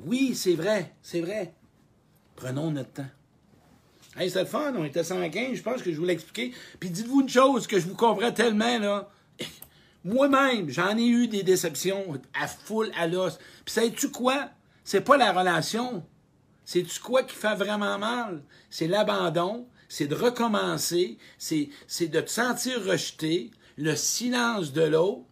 Oui, 0.00 0.34
c'est 0.34 0.54
vrai, 0.54 0.94
c'est 1.02 1.20
vrai. 1.20 1.54
Prenons 2.36 2.70
notre 2.70 2.92
temps. 2.92 3.06
Hey, 4.16 4.30
c'est 4.30 4.40
le 4.40 4.46
fun, 4.46 4.72
on 4.76 4.84
était 4.84 5.04
115, 5.04 5.56
je 5.56 5.62
pense 5.62 5.82
que 5.82 5.92
je 5.92 5.98
vous 5.98 6.04
l'expliquer. 6.04 6.52
Puis 6.78 6.90
dites-vous 6.90 7.22
une 7.22 7.28
chose 7.28 7.66
que 7.66 7.78
je 7.78 7.86
vous 7.86 7.96
comprends 7.96 8.32
tellement, 8.32 8.78
là. 8.78 9.10
Moi-même, 10.04 10.70
j'en 10.70 10.96
ai 10.96 11.06
eu 11.06 11.28
des 11.28 11.42
déceptions 11.42 12.20
à 12.38 12.46
foule 12.46 12.90
à 12.96 13.06
l'os. 13.06 13.38
Puis 13.64 13.74
sais-tu 13.74 14.10
quoi? 14.10 14.50
C'est 14.84 15.00
pas 15.00 15.16
la 15.16 15.32
relation. 15.32 16.04
C'est-tu 16.64 17.00
quoi 17.00 17.22
qui 17.22 17.34
fait 17.34 17.54
vraiment 17.54 17.98
mal? 17.98 18.42
C'est 18.70 18.88
l'abandon, 18.88 19.66
c'est 19.88 20.06
de 20.06 20.14
recommencer, 20.14 21.18
c'est, 21.38 21.68
c'est 21.86 22.08
de 22.08 22.20
te 22.20 22.30
sentir 22.30 22.82
rejeté, 22.84 23.50
le 23.76 23.96
silence 23.96 24.72
de 24.72 24.82
l'autre, 24.82 25.24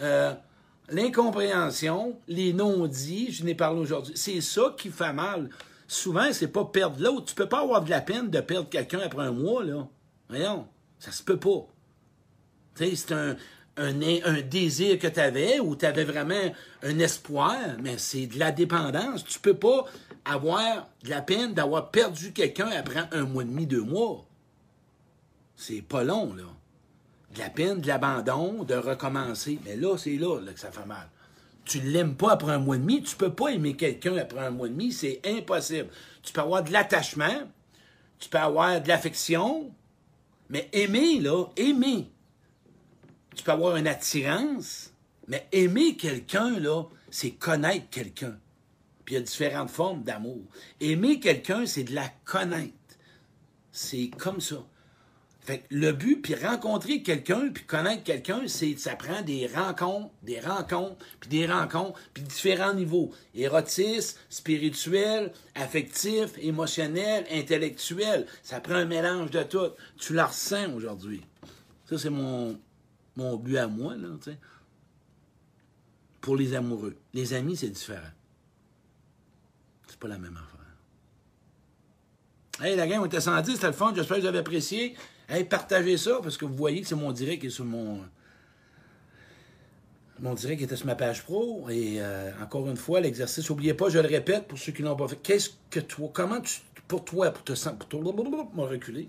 euh, 0.00 0.34
l'incompréhension, 0.88 2.18
les 2.28 2.52
non-dits, 2.52 3.32
je 3.32 3.44
n'ai 3.44 3.54
parlé 3.54 3.80
aujourd'hui. 3.80 4.14
C'est 4.16 4.40
ça 4.40 4.74
qui 4.78 4.90
fait 4.90 5.12
mal. 5.12 5.50
Souvent, 5.88 6.32
c'est 6.32 6.48
pas 6.48 6.64
perdre 6.64 7.02
l'autre. 7.02 7.26
Tu 7.26 7.34
peux 7.34 7.48
pas 7.48 7.60
avoir 7.60 7.82
de 7.82 7.90
la 7.90 8.00
peine 8.00 8.28
de 8.28 8.40
perdre 8.40 8.68
quelqu'un 8.68 9.00
après 9.00 9.24
un 9.24 9.32
mois, 9.32 9.64
là. 9.64 9.86
Voyons, 10.28 10.66
ça 10.98 11.12
se 11.12 11.22
peut 11.22 11.38
pas. 11.38 11.66
C'est 12.74 13.12
un, 13.12 13.36
un, 13.76 14.40
désir 14.40 14.98
que 14.98 15.06
tu 15.06 15.20
avais 15.20 15.60
ou 15.60 15.76
tu 15.76 15.86
avais 15.86 16.04
vraiment 16.04 16.52
un 16.82 16.98
espoir, 16.98 17.58
mais 17.82 17.98
c'est 17.98 18.26
de 18.26 18.38
la 18.38 18.52
dépendance. 18.52 19.24
Tu 19.24 19.38
peux 19.38 19.56
pas 19.56 19.84
avoir 20.24 20.88
de 21.04 21.10
la 21.10 21.22
peine 21.22 21.54
d'avoir 21.54 21.90
perdu 21.90 22.32
quelqu'un 22.32 22.68
après 22.68 23.04
un 23.12 23.24
mois 23.24 23.42
et 23.42 23.46
demi, 23.46 23.66
deux 23.66 23.82
mois. 23.82 24.26
C'est 25.56 25.82
pas 25.82 26.04
long, 26.04 26.34
là. 26.34 26.44
De 27.34 27.38
la 27.40 27.50
peine, 27.50 27.80
de 27.80 27.86
l'abandon, 27.86 28.64
de 28.64 28.74
recommencer. 28.74 29.58
Mais 29.64 29.76
là, 29.76 29.96
c'est 29.98 30.16
là, 30.16 30.40
que 30.52 30.60
ça 30.60 30.70
fait 30.70 30.86
mal. 30.86 31.08
Tu 31.64 31.80
l'aimes 31.80 32.14
pas 32.14 32.32
après 32.32 32.52
un 32.52 32.58
mois 32.58 32.76
et 32.76 32.78
demi, 32.78 33.02
tu 33.02 33.16
peux 33.16 33.32
pas 33.32 33.48
aimer 33.48 33.74
quelqu'un 33.74 34.16
après 34.16 34.46
un 34.46 34.50
mois 34.50 34.68
et 34.68 34.70
demi, 34.70 34.92
c'est 34.92 35.20
impossible. 35.24 35.88
Tu 36.22 36.32
peux 36.32 36.40
avoir 36.40 36.62
de 36.62 36.72
l'attachement, 36.72 37.42
tu 38.18 38.28
peux 38.28 38.38
avoir 38.38 38.80
de 38.80 38.88
l'affection, 38.88 39.72
mais 40.48 40.68
aimer, 40.72 41.18
là, 41.18 41.46
aimer. 41.56 42.08
Tu 43.36 43.44
peux 43.44 43.52
avoir 43.52 43.76
une 43.76 43.86
attirance, 43.86 44.92
mais 45.28 45.46
aimer 45.52 45.96
quelqu'un, 45.96 46.58
là, 46.58 46.84
c'est 47.10 47.32
connaître 47.32 47.88
quelqu'un. 47.90 48.36
Puis 49.04 49.14
il 49.14 49.18
y 49.18 49.20
a 49.20 49.24
différentes 49.24 49.70
formes 49.70 50.02
d'amour. 50.02 50.42
Aimer 50.80 51.20
quelqu'un, 51.20 51.64
c'est 51.66 51.84
de 51.84 51.94
la 51.94 52.08
connaître. 52.24 52.72
C'est 53.70 54.10
comme 54.18 54.40
ça. 54.40 54.64
Fait 55.42 55.62
le 55.70 55.92
but, 55.92 56.22
puis 56.22 56.34
rencontrer 56.34 57.02
quelqu'un, 57.02 57.50
puis 57.54 57.62
connaître 57.64 58.02
quelqu'un, 58.02 58.48
c'est 58.48 58.76
ça 58.78 58.96
prend 58.96 59.22
des 59.22 59.46
rencontres, 59.46 60.10
des 60.24 60.40
rencontres, 60.40 60.96
puis 61.20 61.28
des 61.28 61.46
rencontres, 61.46 62.00
puis 62.14 62.24
différents 62.24 62.74
niveaux. 62.74 63.12
Érotisme, 63.32 64.18
spirituel, 64.28 65.32
affectif, 65.54 66.30
émotionnel, 66.38 67.26
intellectuel. 67.30 68.26
Ça 68.42 68.58
prend 68.58 68.74
un 68.74 68.86
mélange 68.86 69.30
de 69.30 69.44
tout. 69.44 69.70
Tu 69.98 70.14
la 70.14 70.26
ressens 70.26 70.72
aujourd'hui. 70.74 71.22
Ça, 71.88 71.96
c'est 71.96 72.10
mon, 72.10 72.58
mon 73.16 73.36
but 73.36 73.56
à 73.56 73.66
moi, 73.66 73.96
là, 73.96 74.08
tu 74.22 74.30
sais. 74.30 74.38
Pour 76.20 76.36
les 76.36 76.54
amoureux. 76.54 76.96
Les 77.14 77.34
amis, 77.34 77.56
c'est 77.56 77.68
différent. 77.68 78.00
C'est 79.86 79.98
pas 79.98 80.08
la 80.08 80.18
même 80.18 80.36
affaire. 80.36 80.56
Hey, 82.66 82.76
la 82.76 82.86
game, 82.86 83.02
on 83.02 83.06
était 83.06 83.20
110, 83.20 83.54
c'était 83.54 83.66
le 83.66 83.72
fun. 83.72 83.92
J'espère 83.94 84.16
que 84.16 84.22
vous 84.22 84.28
avez 84.28 84.38
apprécié. 84.38 84.96
Hey, 85.28 85.44
partagez 85.44 85.96
ça, 85.98 86.20
parce 86.22 86.36
que 86.36 86.44
vous 86.44 86.54
voyez 86.54 86.80
que 86.80 86.88
c'est 86.88 86.96
mon 86.96 87.12
direct 87.12 87.42
qui 87.42 87.48
est 87.48 87.50
sur 87.50 87.64
mon. 87.64 88.02
Mon 90.18 90.32
direct 90.32 90.62
était 90.62 90.76
sur 90.76 90.86
ma 90.86 90.94
page 90.94 91.22
pro. 91.24 91.68
Et 91.68 91.96
euh, 92.00 92.30
encore 92.42 92.68
une 92.68 92.76
fois, 92.76 93.00
l'exercice, 93.00 93.48
n'oubliez 93.50 93.74
pas, 93.74 93.90
je 93.90 93.98
le 93.98 94.08
répète 94.08 94.48
pour 94.48 94.58
ceux 94.58 94.72
qui 94.72 94.82
l'ont 94.82 94.96
pas 94.96 95.08
fait. 95.08 95.16
Qu'est-ce 95.16 95.50
que 95.70 95.80
toi, 95.80 96.10
comment 96.12 96.40
tu 96.40 96.60
pour 96.88 97.04
toi, 97.04 97.30
pour 97.30 97.44
te 97.44 97.54
sentir, 97.54 97.78
pour 97.78 97.88
te, 97.88 98.60
reculer, 98.60 99.08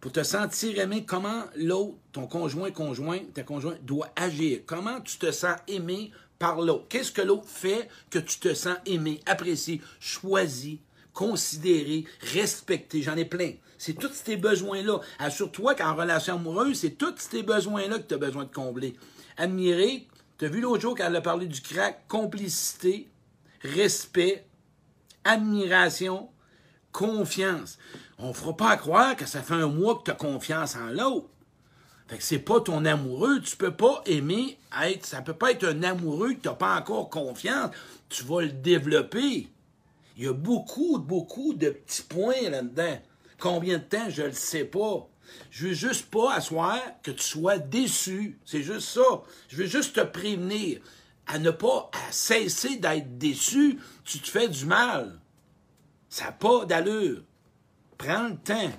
pour 0.00 0.12
te 0.12 0.22
sentir 0.22 0.78
aimé, 0.78 1.04
comment 1.04 1.44
l'autre, 1.56 1.96
ton 2.12 2.26
conjoint, 2.26 2.70
conjoint, 2.70 3.20
ta 3.34 3.42
conjoint, 3.42 3.76
doit 3.82 4.10
agir? 4.14 4.60
Comment 4.64 5.00
tu 5.00 5.18
te 5.18 5.32
sens 5.32 5.56
aimé 5.66 6.12
par 6.38 6.60
l'autre? 6.60 6.86
Qu'est-ce 6.88 7.10
que 7.10 7.22
l'autre 7.22 7.48
fait 7.48 7.88
que 8.10 8.18
tu 8.20 8.38
te 8.38 8.54
sens 8.54 8.76
aimé, 8.86 9.20
apprécié, 9.26 9.80
choisi, 9.98 10.80
considéré, 11.12 12.04
respecté? 12.32 13.02
J'en 13.02 13.16
ai 13.16 13.24
plein. 13.24 13.52
C'est 13.76 13.94
tous 13.94 14.12
ces 14.12 14.36
besoins-là. 14.36 15.00
Assure-toi 15.18 15.74
qu'en 15.74 15.94
relation 15.94 16.34
amoureuse, 16.34 16.78
c'est 16.78 16.98
tous 16.98 17.14
ces 17.18 17.42
besoins-là 17.42 17.98
que 17.98 18.06
tu 18.06 18.14
as 18.14 18.18
besoin 18.18 18.44
de 18.44 18.54
combler. 18.54 18.94
Admirer, 19.36 20.06
tu 20.38 20.44
as 20.44 20.48
vu 20.48 20.60
l'autre 20.60 20.80
jour 20.80 20.96
quand 20.96 21.06
elle 21.06 21.16
a 21.16 21.20
parlé 21.20 21.46
du 21.46 21.60
crack, 21.60 22.06
complicité, 22.06 23.08
respect, 23.62 24.46
admiration, 25.24 26.28
confiance. 26.92 27.78
On 28.18 28.32
fera 28.32 28.56
pas 28.56 28.76
croire 28.76 29.16
que 29.16 29.26
ça 29.26 29.42
fait 29.42 29.54
un 29.54 29.68
mois 29.68 29.96
que 29.96 30.04
tu 30.04 30.10
as 30.10 30.14
confiance 30.14 30.76
en 30.76 30.88
l'autre. 30.88 31.28
Fait 32.08 32.16
que 32.16 32.24
c'est 32.24 32.38
pas 32.38 32.60
ton 32.60 32.84
amoureux, 32.84 33.40
tu 33.40 33.56
peux 33.56 33.74
pas 33.74 34.02
aimer 34.06 34.58
être, 34.82 35.04
ça 35.04 35.20
peut 35.20 35.34
pas 35.34 35.52
être 35.52 35.64
un 35.64 35.82
amoureux 35.82 36.32
que 36.32 36.40
tu 36.40 36.48
n'as 36.48 36.54
pas 36.54 36.76
encore 36.76 37.10
confiance, 37.10 37.70
tu 38.08 38.24
vas 38.24 38.42
le 38.42 38.48
développer. 38.48 39.48
Il 40.16 40.24
y 40.24 40.26
a 40.26 40.32
beaucoup, 40.32 40.98
beaucoup 40.98 41.52
de 41.52 41.68
petits 41.68 42.02
points 42.02 42.48
là-dedans. 42.50 42.98
Combien 43.38 43.78
de 43.78 43.84
temps, 43.84 44.08
je 44.08 44.22
le 44.22 44.32
sais 44.32 44.64
pas. 44.64 45.06
Je 45.50 45.68
veux 45.68 45.74
juste 45.74 46.06
pas 46.10 46.34
asseoir 46.34 46.80
que 47.02 47.10
tu 47.10 47.22
sois 47.22 47.58
déçu. 47.58 48.38
C'est 48.44 48.62
juste 48.62 48.88
ça. 48.88 49.22
Je 49.48 49.56
veux 49.56 49.66
juste 49.66 49.94
te 49.94 50.00
prévenir 50.00 50.80
à 51.26 51.38
ne 51.38 51.50
pas 51.50 51.90
cesser 52.10 52.76
d'être 52.78 53.18
déçu. 53.18 53.78
Tu 54.04 54.18
te 54.18 54.28
fais 54.28 54.48
du 54.48 54.64
mal. 54.64 55.20
Ça 56.08 56.24
n'a 56.24 56.32
pas 56.32 56.64
d'allure. 56.64 57.22
Prends 57.98 58.28
le 58.28 58.36
temps. 58.36 58.72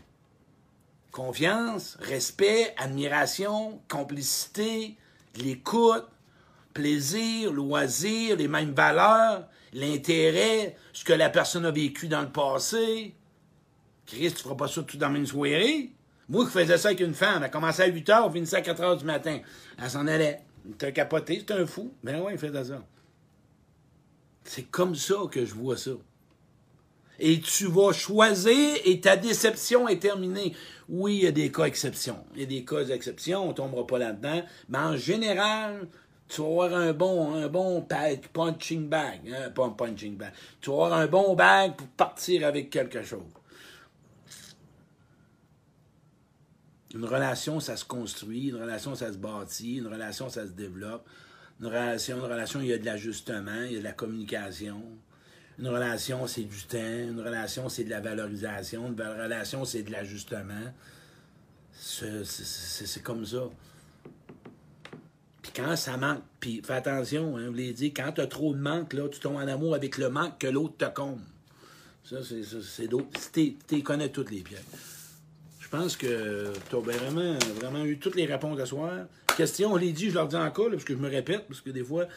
Confiance, 1.11 1.97
respect, 1.99 2.73
admiration, 2.77 3.81
complicité, 3.89 4.95
l'écoute, 5.35 6.07
plaisir, 6.73 7.51
loisir, 7.51 8.37
les 8.37 8.47
mêmes 8.47 8.73
valeurs, 8.73 9.47
l'intérêt, 9.73 10.77
ce 10.93 11.03
que 11.03 11.13
la 11.13 11.29
personne 11.29 11.65
a 11.65 11.71
vécu 11.71 12.07
dans 12.07 12.21
le 12.21 12.31
passé. 12.31 13.13
Christ, 14.05 14.37
tu 14.37 14.43
feras 14.43 14.55
pas 14.55 14.67
ça 14.67 14.83
tout 14.83 14.97
dans 14.97 15.13
une 15.13 15.25
soirée? 15.25 15.91
Moi 16.29 16.45
qui 16.45 16.51
faisais 16.51 16.77
ça 16.77 16.89
avec 16.89 16.99
une 16.99 17.13
femme, 17.13 17.43
elle 17.43 17.51
commençait 17.51 17.83
à 17.83 17.87
8 17.87 18.07
h, 18.07 18.21
on 18.23 18.31
finissait 18.31 18.57
à 18.57 18.61
4 18.61 18.81
h 18.81 18.97
du 18.99 19.05
matin. 19.05 19.39
Elle 19.77 19.89
s'en 19.89 20.07
allait. 20.07 20.41
T'as 20.77 20.91
capoté, 20.91 21.43
c'est 21.45 21.53
un 21.53 21.65
fou. 21.65 21.91
Ben 22.03 22.21
ouais, 22.21 22.33
il 22.33 22.37
faisait 22.37 22.63
ça. 22.63 22.83
C'est 24.43 24.63
comme 24.63 24.95
ça 24.95 25.15
que 25.31 25.45
je 25.45 25.53
vois 25.53 25.77
ça. 25.77 25.91
Et 27.19 27.39
tu 27.39 27.65
vas 27.65 27.91
choisir 27.91 28.77
et 28.85 29.01
ta 29.01 29.17
déception 29.17 29.87
est 29.87 29.99
terminée. 29.99 30.55
Oui, 30.87 31.17
il 31.17 31.23
y 31.23 31.27
a 31.27 31.31
des 31.31 31.51
cas 31.51 31.65
exceptions. 31.65 32.23
Il 32.33 32.41
y 32.41 32.43
a 32.43 32.47
des 32.47 32.65
cas 32.65 32.83
d'exception, 32.83 33.43
on 33.43 33.47
ne 33.49 33.53
tombera 33.53 33.85
pas 33.85 33.99
là-dedans. 33.99 34.41
Mais 34.69 34.77
en 34.77 34.97
général, 34.97 35.87
tu 36.29 36.41
vas 36.41 36.47
avoir 36.47 36.73
un 36.75 36.93
bon, 36.93 37.33
un 37.33 37.47
bon 37.47 37.85
punching 38.33 38.87
bag. 38.87 39.21
Hein, 39.33 39.49
pas 39.49 39.65
un 39.65 39.71
punching 39.71 40.15
bag. 40.15 40.31
Tu 40.61 40.69
vas 40.69 40.85
avoir 40.85 40.93
un 40.93 41.07
bon 41.07 41.35
bag 41.35 41.75
pour 41.75 41.87
partir 41.87 42.47
avec 42.47 42.69
quelque 42.69 43.03
chose. 43.03 43.23
Une 46.93 47.05
relation, 47.05 47.59
ça 47.59 47.75
se 47.75 47.85
construit. 47.85 48.49
Une 48.49 48.55
relation, 48.55 48.95
ça 48.95 49.11
se 49.11 49.17
bâtit. 49.17 49.77
Une 49.77 49.87
relation, 49.87 50.29
ça 50.29 50.45
se 50.45 50.51
développe. 50.51 51.07
Une 51.59 51.67
relation, 51.67 52.17
une 52.17 52.23
relation, 52.23 52.61
il 52.61 52.67
y 52.67 52.73
a 52.73 52.77
de 52.77 52.85
l'ajustement, 52.85 53.63
il 53.65 53.73
y 53.73 53.75
a 53.75 53.79
de 53.79 53.83
la 53.83 53.91
communication. 53.91 54.81
Une 55.59 55.67
relation, 55.67 56.25
c'est 56.25 56.43
du 56.43 56.63
temps. 56.63 56.77
Une 56.77 57.19
relation, 57.19 57.67
c'est 57.67 57.83
de 57.83 57.89
la 57.89 57.99
valorisation. 57.99 58.87
Une 58.87 59.01
relation, 59.01 59.65
c'est 59.65 59.83
de 59.83 59.91
l'ajustement. 59.91 60.53
C'est 61.73 63.03
comme 63.03 63.25
ça. 63.25 63.49
Puis 65.41 65.51
quand 65.55 65.75
ça 65.75 65.97
manque, 65.97 66.21
puis 66.39 66.61
fais 66.63 66.73
attention, 66.73 67.37
hein, 67.37 67.47
vous 67.47 67.53
l'avez 67.53 67.73
dit, 67.73 67.93
quand 67.93 68.11
tu 68.13 68.21
as 68.21 68.27
trop 68.27 68.53
de 68.53 68.59
manque, 68.59 68.93
là, 68.93 69.09
tu 69.09 69.19
tombes 69.19 69.35
en 69.35 69.47
amour 69.47 69.75
avec 69.75 69.97
le 69.97 70.09
manque 70.09 70.37
que 70.39 70.47
l'autre 70.47 70.77
te 70.77 70.85
comble. 70.85 71.21
Ça, 72.03 72.17
c'est 72.23 72.87
d'autres. 72.87 73.07
Tu 73.33 73.83
connais 73.83 74.09
toutes 74.09 74.31
les 74.31 74.41
pièces. 74.41 74.63
Je 75.59 75.67
pense 75.67 75.95
que 75.97 76.53
tu 76.69 76.75
as 76.75 76.79
vraiment, 76.79 77.37
vraiment 77.55 77.83
eu 77.85 77.99
toutes 77.99 78.15
les 78.15 78.25
réponses 78.25 78.59
à 78.59 78.65
soir. 78.65 79.05
Question, 79.37 79.73
on 79.73 79.77
l'a 79.77 79.91
dit, 79.91 80.09
je 80.09 80.15
leur 80.15 80.27
dis 80.27 80.35
encore, 80.35 80.71
parce 80.71 80.83
que 80.83 80.93
je 80.93 80.99
me 80.99 81.09
répète, 81.09 81.45
parce 81.47 81.61
que 81.61 81.69
des 81.69 81.83
fois, 81.83 82.07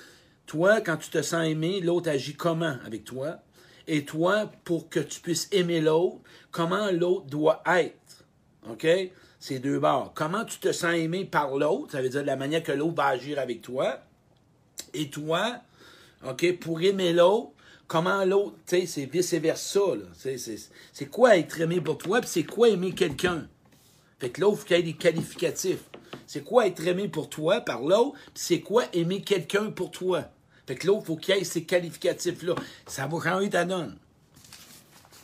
toi, 0.52 0.82
quand 0.82 0.98
tu 0.98 1.08
te 1.08 1.22
sens 1.22 1.46
aimé, 1.46 1.80
l'autre 1.80 2.10
agit 2.10 2.34
comment 2.34 2.76
avec 2.84 3.04
toi? 3.04 3.38
Et 3.86 4.04
toi, 4.04 4.52
pour 4.64 4.90
que 4.90 5.00
tu 5.00 5.18
puisses 5.22 5.48
aimer 5.50 5.80
l'autre, 5.80 6.18
comment 6.50 6.90
l'autre 6.90 7.24
doit 7.24 7.62
être? 7.66 8.26
OK? 8.68 8.86
C'est 9.40 9.60
deux 9.60 9.78
barres. 9.78 10.12
Comment 10.14 10.44
tu 10.44 10.58
te 10.58 10.70
sens 10.70 10.92
aimé 10.92 11.24
par 11.24 11.56
l'autre, 11.56 11.92
ça 11.92 12.02
veut 12.02 12.10
dire 12.10 12.22
la 12.22 12.36
manière 12.36 12.62
que 12.62 12.70
l'autre 12.70 12.96
va 12.96 13.06
agir 13.06 13.38
avec 13.38 13.62
toi. 13.62 14.00
Et 14.92 15.08
toi, 15.08 15.56
OK, 16.28 16.58
pour 16.58 16.82
aimer 16.82 17.14
l'autre, 17.14 17.52
comment 17.86 18.22
l'autre, 18.22 18.56
tu 18.66 18.80
sais, 18.80 18.86
c'est 18.86 19.06
vice-versa. 19.06 19.80
C'est 20.92 21.06
quoi 21.06 21.38
être 21.38 21.62
aimé 21.62 21.80
pour 21.80 21.96
toi, 21.96 22.20
puis 22.20 22.28
c'est 22.28 22.44
quoi 22.44 22.68
aimer 22.68 22.92
quelqu'un? 22.92 23.48
Fait 24.18 24.28
que 24.28 24.42
l'autre, 24.42 24.66
il 24.68 24.76
y 24.76 24.80
ait 24.80 24.82
des 24.82 24.92
qualificatifs. 24.92 25.88
C'est 26.26 26.44
quoi 26.44 26.66
être 26.66 26.86
aimé 26.86 27.08
pour 27.08 27.30
toi 27.30 27.62
par 27.62 27.80
l'autre, 27.80 28.18
puis 28.34 28.34
c'est 28.34 28.60
quoi 28.60 28.84
aimer 28.92 29.22
quelqu'un 29.22 29.70
pour 29.70 29.90
toi? 29.90 30.26
Fait 30.66 30.76
que 30.76 30.86
l'autre, 30.86 31.06
faut 31.06 31.16
qu'il 31.16 31.34
ait 31.34 31.44
ces 31.44 31.64
qualificatifs-là. 31.64 32.54
Ça 32.86 33.06
va 33.06 33.20
changer 33.20 33.50
ta 33.50 33.64
donne. 33.64 33.96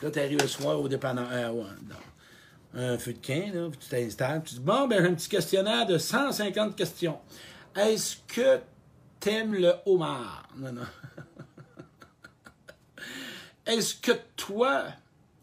Là, 0.02 0.10
tu 0.10 0.18
arrives 0.18 0.40
le 0.40 0.48
soir 0.48 0.80
au 0.80 0.88
dépendant. 0.88 1.26
Euh, 1.30 1.64
un 2.74 2.98
feu 2.98 3.14
de 3.14 3.26
camp, 3.26 3.54
là, 3.54 3.68
tu 3.78 3.88
t'installes, 3.88 4.42
tu 4.44 4.54
dis 4.54 4.60
Bon, 4.60 4.86
ben, 4.86 5.04
un 5.04 5.14
petit 5.14 5.28
questionnaire 5.28 5.86
de 5.86 5.98
150 5.98 6.76
questions. 6.76 7.18
Est-ce 7.74 8.16
que 8.26 8.60
t'aimes 9.20 9.54
le 9.54 9.74
homard? 9.86 10.48
Non, 10.56 10.72
non. 10.72 10.82
Est-ce 13.66 13.94
que 13.94 14.12
toi, 14.36 14.84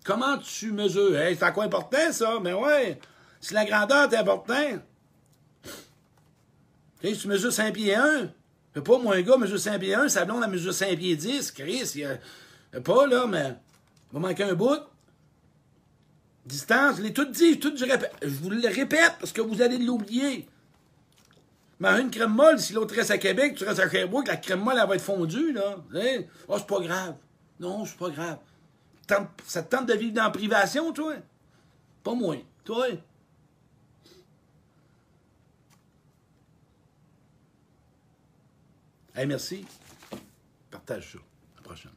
comment 0.04 0.38
tu 0.38 0.72
mesures? 0.72 1.18
Hey, 1.18 1.36
c'est 1.36 1.54
quoi 1.54 1.66
important, 1.66 2.12
ça? 2.12 2.40
Mais 2.42 2.54
ouais, 2.54 3.00
si 3.40 3.54
la 3.54 3.66
grandeur 3.66 4.12
est 4.12 4.18
importante, 4.18 4.82
tu 7.02 7.28
mesures 7.28 7.54
5 7.54 7.74
pieds 7.74 7.96
1, 7.96 8.30
pas, 8.82 8.98
moi, 9.00 9.16
un 9.16 9.22
gars 9.22 9.38
mesure 9.38 9.60
5 9.60 9.80
pieds 9.80 9.96
1, 9.96 10.10
sa 10.10 10.26
blonde, 10.26 10.42
elle 10.44 10.52
mesure 10.52 10.74
5 10.74 10.98
pieds 10.98 11.16
10, 11.16 11.52
Chris, 11.52 11.92
il 11.96 12.06
a, 12.06 12.82
pas, 12.82 13.08
là, 13.08 13.26
mais 13.28 13.56
il 14.12 14.20
va 14.20 14.28
manquer 14.28 14.44
un 14.44 14.54
bout. 14.54 14.80
Distance, 16.46 16.98
je 16.98 17.02
l'ai 17.02 17.14
tout 17.14 17.26
dit, 17.26 17.60
tout 17.60 17.74
je 17.76 17.86
répète. 17.86 18.14
Je 18.22 18.28
vous 18.28 18.50
le 18.50 18.68
répète 18.68 19.16
parce 19.20 19.32
que 19.32 19.42
vous 19.42 19.62
allez 19.62 19.78
l'oublier. 19.80 20.48
Mais 21.80 21.90
une 22.00 22.12
crème 22.12 22.34
molle, 22.34 22.60
si 22.60 22.74
l'autre 22.74 22.96
reste 22.96 23.12
à 23.12 23.18
Québec, 23.18 23.56
tu 23.56 23.64
restes 23.64 23.80
à 23.80 23.90
Sherbrooke, 23.90 24.28
la 24.28 24.38
crème 24.38 24.62
molle, 24.62 24.78
elle 24.80 24.88
va 24.88 24.96
être 24.96 25.02
fondue, 25.02 25.52
là. 25.52 25.78
Oh, 26.48 26.56
c'est 26.58 26.68
pas 26.68 26.80
grave. 26.80 27.16
Non, 27.60 27.86
c'est 27.86 27.98
pas 27.98 28.10
grave. 28.10 28.38
Ça 29.46 29.64
te 29.64 29.76
tente 29.76 29.88
de 29.88 29.94
vivre 29.94 30.14
dans 30.14 30.24
la 30.24 30.30
privation, 30.30 30.94
toi? 30.94 31.16
Pas 32.04 32.14
moins. 32.14 32.40
Toi? 32.64 32.88
Hey, 39.18 39.26
merci. 39.26 39.66
Partage 40.70 41.14
ça. 41.14 41.20
À 41.20 41.58
la 41.58 41.62
prochaine. 41.64 41.92